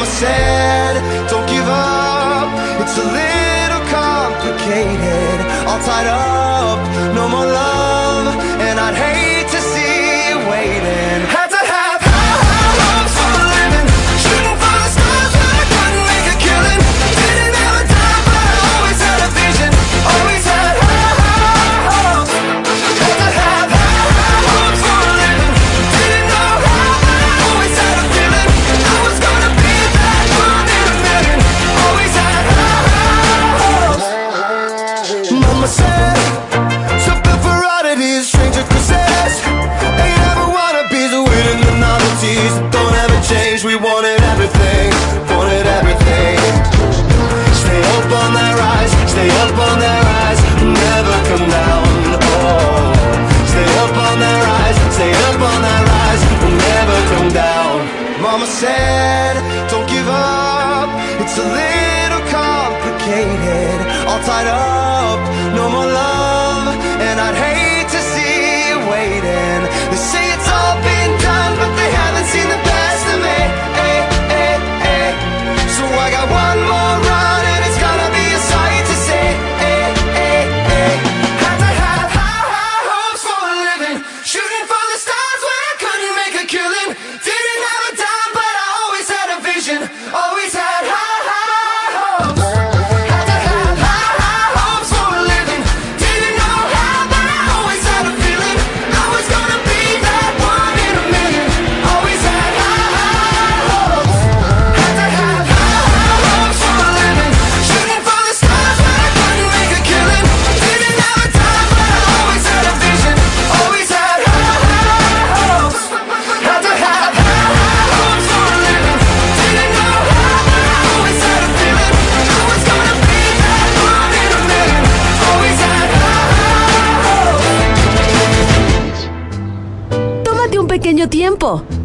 [0.00, 1.19] I'm sad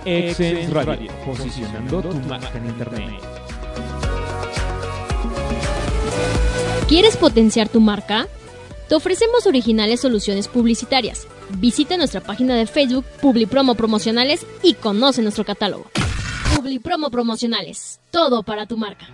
[0.05, 3.21] Exens Radio, posicionando tu marca en Internet.
[6.87, 8.29] ¿Quieres potenciar tu marca?
[8.87, 11.27] Te ofrecemos originales soluciones publicitarias.
[11.57, 15.85] Visita nuestra página de Facebook Publipromo Promocionales y conoce nuestro catálogo.
[16.55, 17.99] Publipromo Promocionales.
[18.11, 19.07] Todo para tu marca.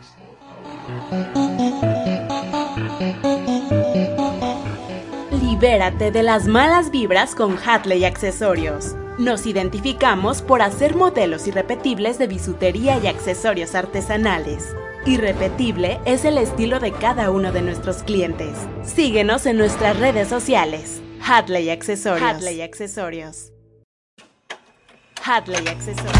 [5.41, 8.95] Libérate de las malas vibras con Hatley Accesorios.
[9.17, 14.73] Nos identificamos por hacer modelos irrepetibles de bisutería y accesorios artesanales.
[15.05, 18.55] Irrepetible es el estilo de cada uno de nuestros clientes.
[18.83, 21.01] Síguenos en nuestras redes sociales.
[21.27, 22.29] Hatley Accesorios.
[22.29, 23.51] Hatley Accesorios.
[25.23, 26.15] Hatley Accesorios.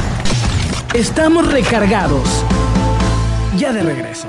[0.94, 2.44] Estamos recargados.
[3.58, 4.28] Ya de regreso.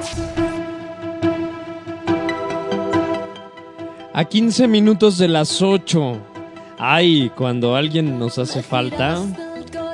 [4.15, 6.32] A 15 minutos de las 8.
[6.85, 9.21] Ay, cuando alguien nos hace falta,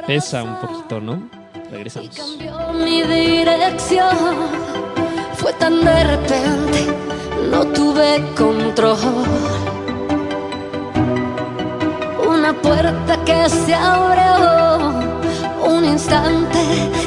[0.06, 1.28] pesa un poquito, ¿no?
[1.70, 2.38] Regresamos.
[2.82, 4.16] Mi dirección
[5.34, 6.86] fue tan de repente,
[7.50, 8.96] no tuve control.
[12.26, 14.88] Una puerta que se abrió,
[15.66, 16.58] un instante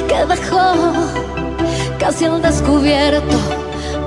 [0.06, 0.92] que dejó
[1.98, 3.36] casi al descubierto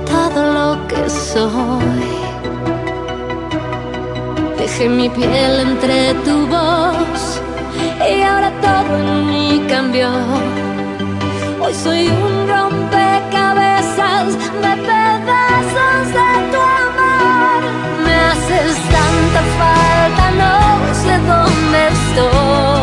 [0.06, 2.25] todo lo que soy.
[4.66, 7.40] Dejé mi piel entre tu voz
[8.10, 10.10] y ahora todo en mí cambió.
[11.60, 14.26] Hoy soy un rompecabezas
[14.62, 17.60] de pedazos de tu amor.
[18.04, 20.54] Me haces tanta falta, no
[21.00, 22.75] sé dónde estoy.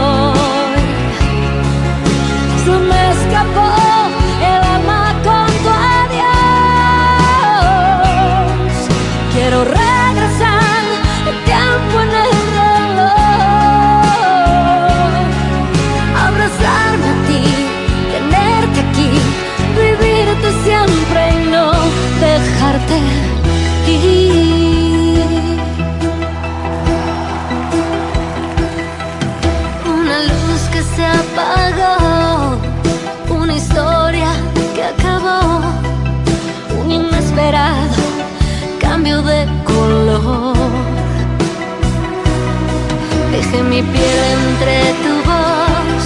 [43.31, 46.05] Dejé mi piel entre tu voz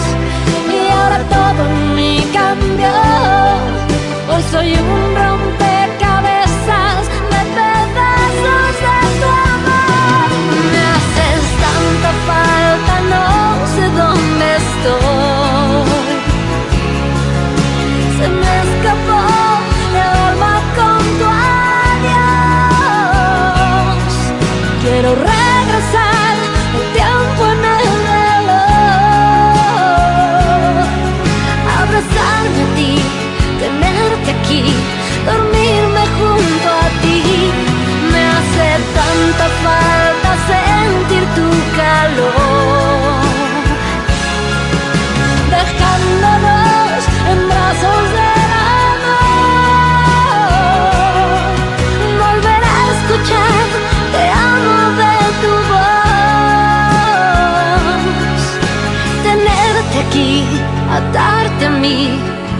[0.74, 2.94] y ahora todo en mí cambió.
[4.30, 5.07] Hoy soy un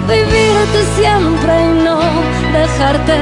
[0.08, 2.00] vivirte siempre y no
[2.54, 3.14] dejarte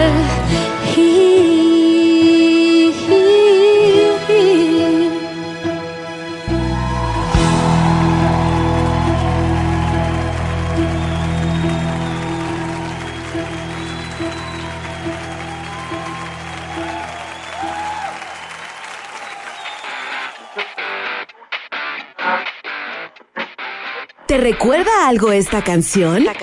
[25.06, 26.24] algo esta canción?
[26.24, 26.34] Ven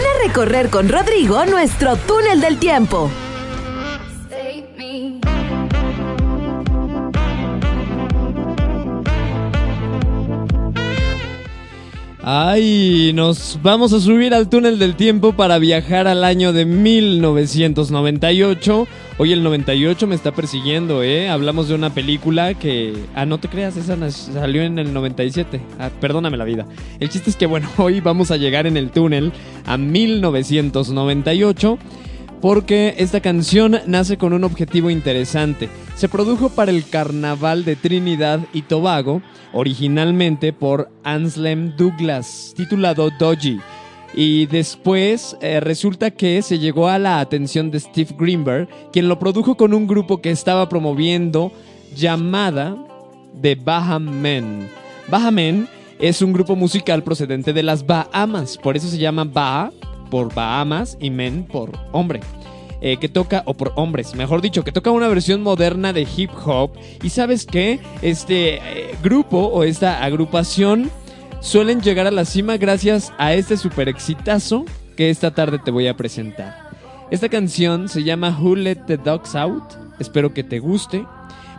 [0.00, 3.08] a recorrer con Rodrigo nuestro túnel del tiempo.
[12.24, 18.88] Ay, nos vamos a subir al túnel del tiempo para viajar al año de 1998.
[19.18, 21.28] Hoy el 98 me está persiguiendo, ¿eh?
[21.28, 22.94] Hablamos de una película que...
[23.14, 25.60] Ah, no te creas, esa salió en el 97.
[25.78, 26.66] Ah, perdóname la vida.
[26.98, 29.32] El chiste es que, bueno, hoy vamos a llegar en el túnel
[29.66, 31.78] a 1998
[32.40, 35.68] porque esta canción nace con un objetivo interesante.
[35.94, 39.20] Se produjo para el Carnaval de Trinidad y Tobago,
[39.52, 43.60] originalmente por Anselm Douglas, titulado Dodgy.
[44.14, 49.18] Y después eh, resulta que se llegó a la atención de Steve Greenberg, quien lo
[49.18, 51.50] produjo con un grupo que estaba promoviendo
[51.96, 52.76] llamada
[53.40, 54.68] The Baham Men.
[55.08, 55.66] Bahamen
[55.98, 59.72] es un grupo musical procedente de las Bahamas, por eso se llama Baha
[60.10, 62.20] por Bahamas y Men por hombre.
[62.82, 66.30] eh, que toca, o por hombres, mejor dicho, que toca una versión moderna de hip
[66.44, 66.72] hop.
[67.02, 67.78] Y sabes qué?
[68.02, 70.90] Este eh, grupo o esta agrupación
[71.42, 74.64] suelen llegar a la cima gracias a este super exitazo
[74.96, 76.70] que esta tarde te voy a presentar.
[77.10, 79.64] Esta canción se llama Who Let the Dogs Out.
[79.98, 81.04] Espero que te guste,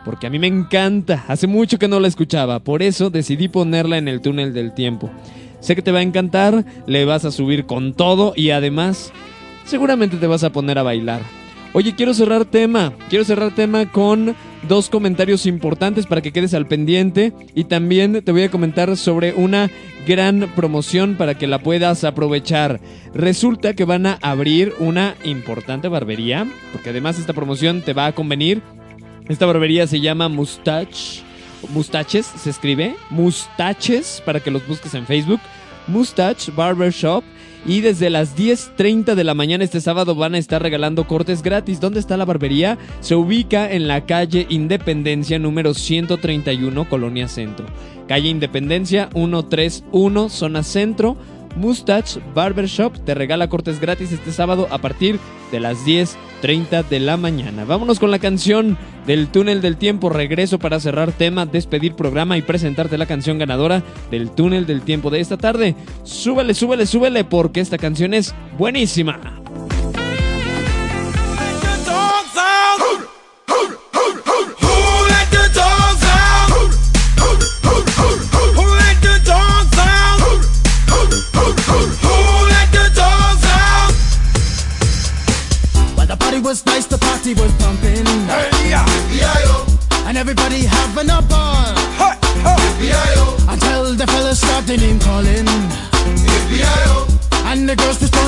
[0.05, 1.25] porque a mí me encanta.
[1.27, 5.11] Hace mucho que no la escuchaba, por eso decidí ponerla en el túnel del tiempo.
[5.59, 9.11] Sé que te va a encantar, le vas a subir con todo y además
[9.65, 11.21] seguramente te vas a poner a bailar.
[11.75, 14.35] Oye, quiero cerrar tema, quiero cerrar tema con
[14.67, 19.33] dos comentarios importantes para que quedes al pendiente y también te voy a comentar sobre
[19.33, 19.71] una
[20.05, 22.79] gran promoción para que la puedas aprovechar.
[23.15, 28.13] Resulta que van a abrir una importante barbería, porque además esta promoción te va a
[28.13, 28.61] convenir.
[29.27, 31.23] Esta barbería se llama Mustache,
[31.69, 35.39] Mustaches se escribe, Mustaches para que los busques en Facebook.
[35.87, 37.23] Mustache Barber Shop.
[37.65, 41.79] Y desde las 10.30 de la mañana este sábado van a estar regalando cortes gratis.
[41.79, 42.77] ¿Dónde está la barbería?
[42.99, 47.65] Se ubica en la calle Independencia número 131, Colonia Centro.
[48.07, 51.15] Calle Independencia 131, zona centro.
[51.55, 55.19] Mustache Barbershop te regala cortes gratis este sábado a partir
[55.51, 57.63] de las 10.30 de la mañana.
[57.63, 60.09] Vámonos con la canción del túnel del tiempo.
[60.09, 65.09] Regreso para cerrar tema, despedir programa y presentarte la canción ganadora del túnel del tiempo
[65.09, 65.73] de esta tarde.
[66.03, 69.42] Súbele, súbele, súbele porque esta canción es buenísima.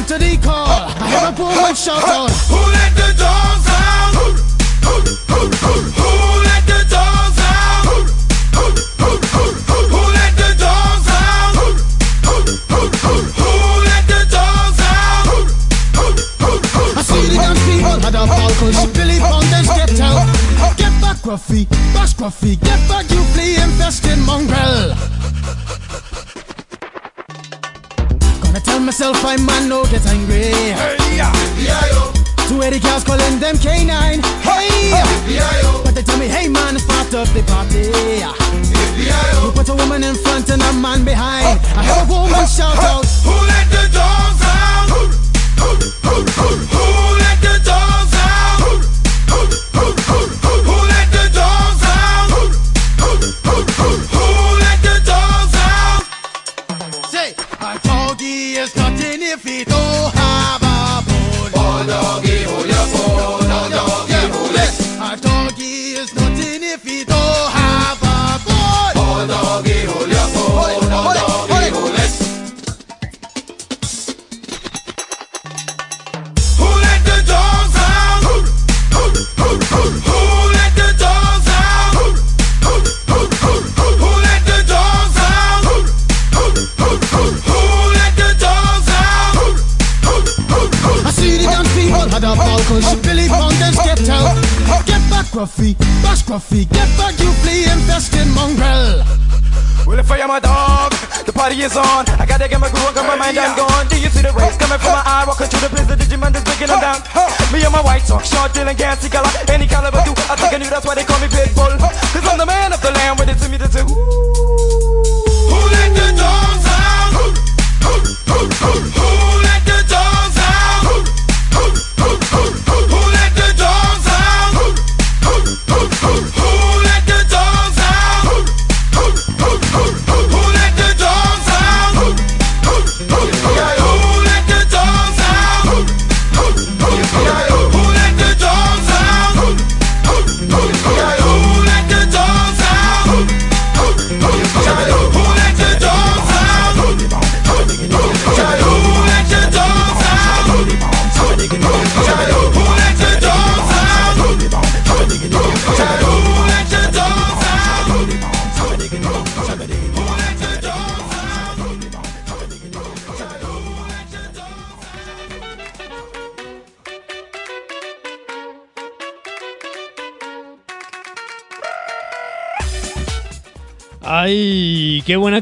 [0.08, 0.68] To the call.
[0.68, 2.30] I hear a woman shout out.
[2.50, 3.05] Who let the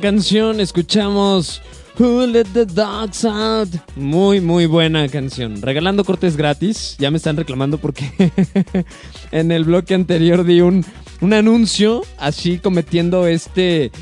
[0.04, 0.60] canción.
[0.60, 1.62] Escuchamos
[1.98, 3.70] Who Let the Dogs Out.
[3.96, 5.62] Muy, muy buena canción.
[5.62, 6.98] Regalando cortes gratis.
[7.00, 8.12] Ya me están reclamando porque
[9.32, 10.86] en el bloque anterior di un,
[11.22, 13.94] un anuncio así cometiendo este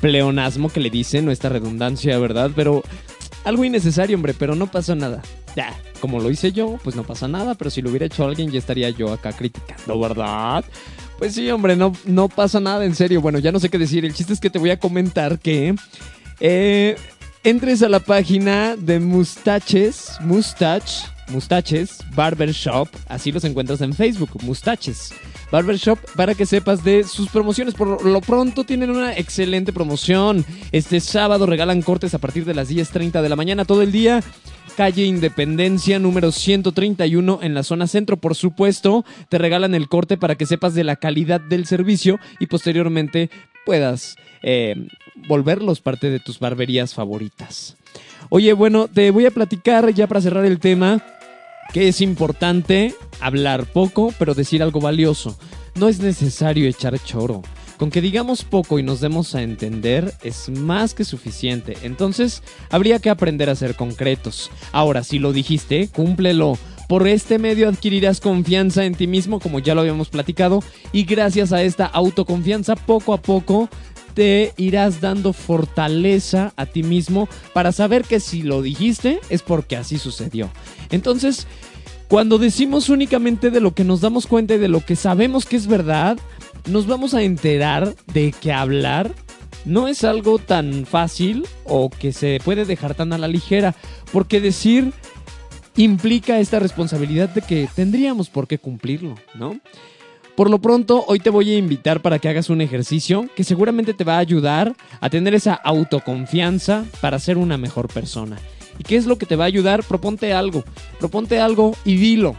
[0.00, 2.52] pleonasmo que le dicen, o esta redundancia, ¿verdad?
[2.54, 2.84] Pero
[3.42, 5.22] algo innecesario, hombre, pero no pasó nada.
[5.56, 8.52] Ya, como lo hice yo, pues no pasa nada, pero si lo hubiera hecho alguien
[8.52, 10.64] ya estaría yo acá criticando, ¿verdad?
[11.18, 13.20] Pues sí, hombre, no, no pasa nada, en serio.
[13.20, 14.04] Bueno, ya no sé qué decir.
[14.04, 15.74] El chiste es que te voy a comentar que
[16.38, 16.96] eh,
[17.42, 22.88] entres a la página de Mustaches, Mustache, Mustaches Barbershop.
[23.08, 25.12] Así los encuentras en Facebook, Mustaches
[25.50, 27.74] Barbershop, para que sepas de sus promociones.
[27.74, 30.44] Por lo pronto tienen una excelente promoción.
[30.70, 34.22] Este sábado regalan cortes a partir de las 10.30 de la mañana todo el día
[34.78, 38.16] calle Independencia número 131 en la zona centro.
[38.16, 42.46] Por supuesto, te regalan el corte para que sepas de la calidad del servicio y
[42.46, 43.28] posteriormente
[43.66, 44.76] puedas eh,
[45.26, 47.76] volverlos parte de tus barberías favoritas.
[48.28, 51.02] Oye, bueno, te voy a platicar ya para cerrar el tema
[51.72, 55.36] que es importante hablar poco, pero decir algo valioso.
[55.74, 57.42] No es necesario echar choro.
[57.78, 61.76] Con que digamos poco y nos demos a entender es más que suficiente.
[61.82, 64.50] Entonces, habría que aprender a ser concretos.
[64.72, 66.58] Ahora, si lo dijiste, cúmplelo.
[66.88, 71.52] Por este medio adquirirás confianza en ti mismo, como ya lo habíamos platicado, y gracias
[71.52, 73.68] a esta autoconfianza, poco a poco
[74.14, 79.76] te irás dando fortaleza a ti mismo para saber que si lo dijiste es porque
[79.76, 80.50] así sucedió.
[80.90, 81.46] Entonces,
[82.08, 85.56] cuando decimos únicamente de lo que nos damos cuenta y de lo que sabemos que
[85.56, 86.18] es verdad,
[86.66, 89.12] nos vamos a enterar de que hablar
[89.64, 93.74] no es algo tan fácil o que se puede dejar tan a la ligera,
[94.12, 94.92] porque decir
[95.76, 99.60] implica esta responsabilidad de que tendríamos por qué cumplirlo, ¿no?
[100.34, 103.92] Por lo pronto, hoy te voy a invitar para que hagas un ejercicio que seguramente
[103.92, 108.38] te va a ayudar a tener esa autoconfianza para ser una mejor persona.
[108.78, 109.82] ¿Y qué es lo que te va a ayudar?
[109.82, 110.62] Proponte algo,
[111.00, 112.36] proponte algo y dilo.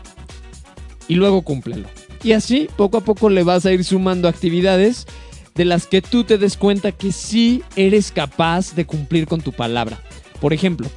[1.09, 1.89] Y luego cúmplelo.
[2.23, 5.07] Y así, poco a poco le vas a ir sumando actividades
[5.55, 9.51] de las que tú te des cuenta que sí eres capaz de cumplir con tu
[9.51, 10.01] palabra.
[10.39, 10.87] Por ejemplo,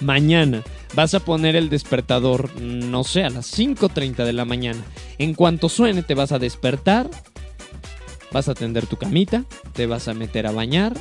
[0.00, 0.62] mañana
[0.94, 4.82] vas a poner el despertador, no sé, a las 5.30 de la mañana.
[5.18, 7.10] En cuanto suene, te vas a despertar,
[8.32, 10.94] vas a tender tu camita, te vas a meter a bañar.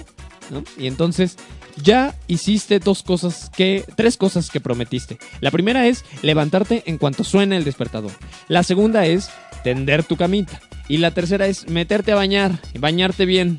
[0.77, 1.37] Y entonces
[1.81, 5.19] ya hiciste dos cosas que, tres cosas que prometiste.
[5.41, 8.11] La primera es levantarte en cuanto suene el despertador.
[8.47, 9.29] La segunda es
[9.63, 10.59] tender tu camita.
[10.87, 13.57] Y la tercera es meterte a bañar, bañarte bien,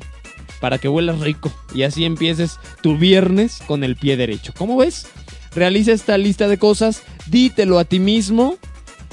[0.59, 1.51] para que huelas rico.
[1.73, 4.53] Y así empieces tu viernes con el pie derecho.
[4.57, 5.07] ¿Cómo ves?
[5.55, 8.57] Realiza esta lista de cosas, dítelo a ti mismo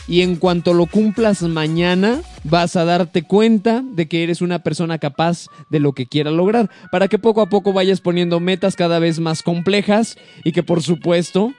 [0.09, 4.99] y en cuanto lo cumplas mañana vas a darte cuenta de que eres una persona
[4.99, 8.99] capaz de lo que quieras lograr, para que poco a poco vayas poniendo metas cada
[8.99, 11.53] vez más complejas y que por supuesto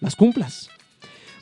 [0.00, 0.70] las cumplas.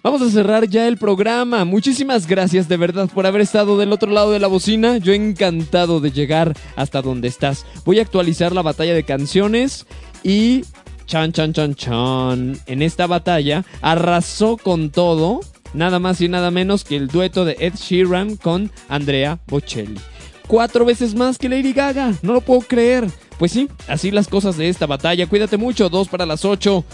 [0.02, 1.64] Vamos a cerrar ya el programa.
[1.64, 4.96] Muchísimas gracias de verdad por haber estado del otro lado de la bocina.
[4.96, 7.64] Yo encantado de llegar hasta donde estás.
[7.84, 9.86] Voy a actualizar la batalla de canciones
[10.24, 10.64] y
[11.06, 12.58] chan chan chan chan.
[12.66, 15.38] En esta batalla arrasó con todo,
[15.72, 20.00] nada más y nada menos que el dueto de Ed Sheeran con Andrea Bocelli.
[20.48, 23.06] Cuatro veces más que Lady Gaga, no lo puedo creer.
[23.38, 25.28] Pues sí, así las cosas de esta batalla.
[25.28, 26.84] Cuídate mucho, dos para las ocho.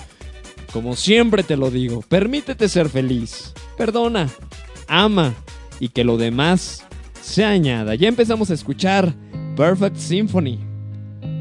[0.72, 3.52] Como siempre te lo digo, permítete ser feliz.
[3.76, 4.28] Perdona,
[4.86, 5.34] ama
[5.80, 6.84] y que lo demás
[7.22, 7.94] se añada.
[7.94, 9.14] Ya empezamos a escuchar
[9.56, 10.58] Perfect Symphony.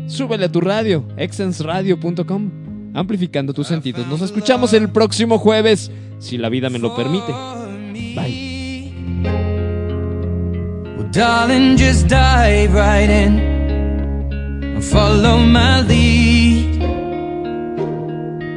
[0.08, 2.52] Súbele a tu radio, exensradio.com,
[2.94, 4.08] amplificando tus sentidos.
[4.08, 7.34] Nos escuchamos el próximo jueves, si la vida me lo permite.
[8.16, 8.48] Bye.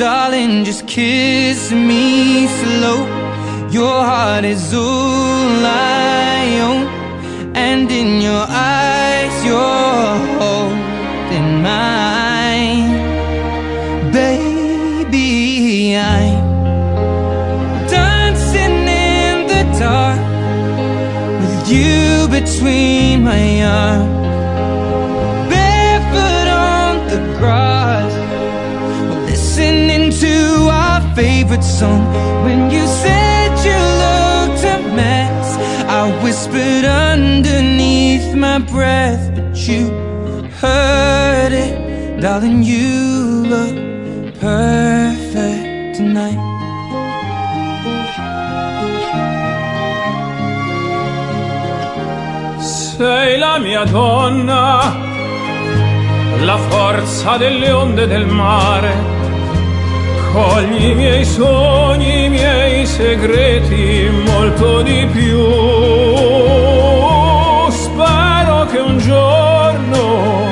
[0.00, 3.04] Darling, just kiss me slow.
[3.70, 6.86] Your heart is all I own,
[7.54, 12.92] and in your eyes, you're holding mine.
[14.10, 20.18] Baby, I'm dancing in the dark
[21.42, 24.09] with you between my arms.
[31.50, 32.04] Favorite song.
[32.44, 35.56] When you said you looked a mess,
[35.88, 39.90] I whispered underneath my breath, but you
[40.60, 42.62] heard it, darling.
[42.62, 43.76] You look
[44.38, 46.38] perfect tonight.
[52.60, 54.94] sei la mia donna,
[56.44, 59.09] la forza delle onde del mare.
[60.32, 65.38] Cogli i miei sogni, i miei segreti, molto di più.
[67.70, 70.50] Spero che un giorno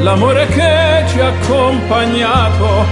[0.00, 2.84] l'amore che ci ha accompagnato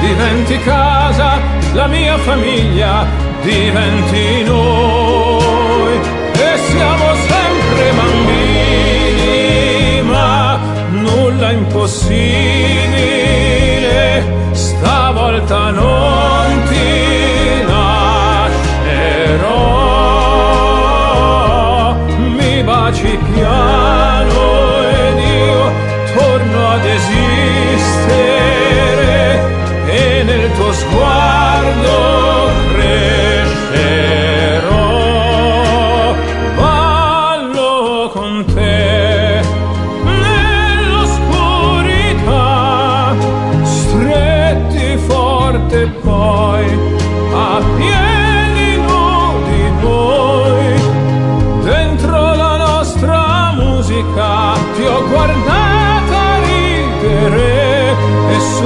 [0.00, 1.40] diventi casa,
[1.72, 3.06] la mia famiglia
[3.42, 6.00] diventi noi
[6.32, 10.58] e siamo sempre bambini, ma
[10.90, 13.51] nulla è impossibile,
[14.52, 18.04] stavolta non ti lascerò,
[22.36, 24.40] mi baci piano
[24.90, 25.72] ed io
[26.14, 27.21] torno ad esistere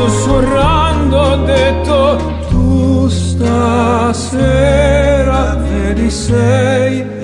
[0.06, 2.16] sussurrando ho detto
[2.48, 4.34] tu stasera
[5.56, 7.15] vedi sei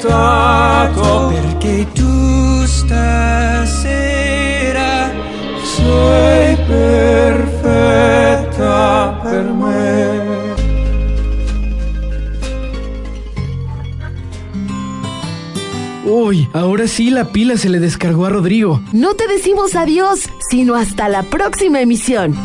[0.00, 3.90] aspettato, perché tu stasera
[5.62, 7.88] sei perfetta
[9.22, 10.28] per me.
[16.04, 18.82] Uy, ahora sí la pila se le descargó a Rodrigo.
[18.92, 22.36] No te decimos adiós, sino hasta la próxima emisión.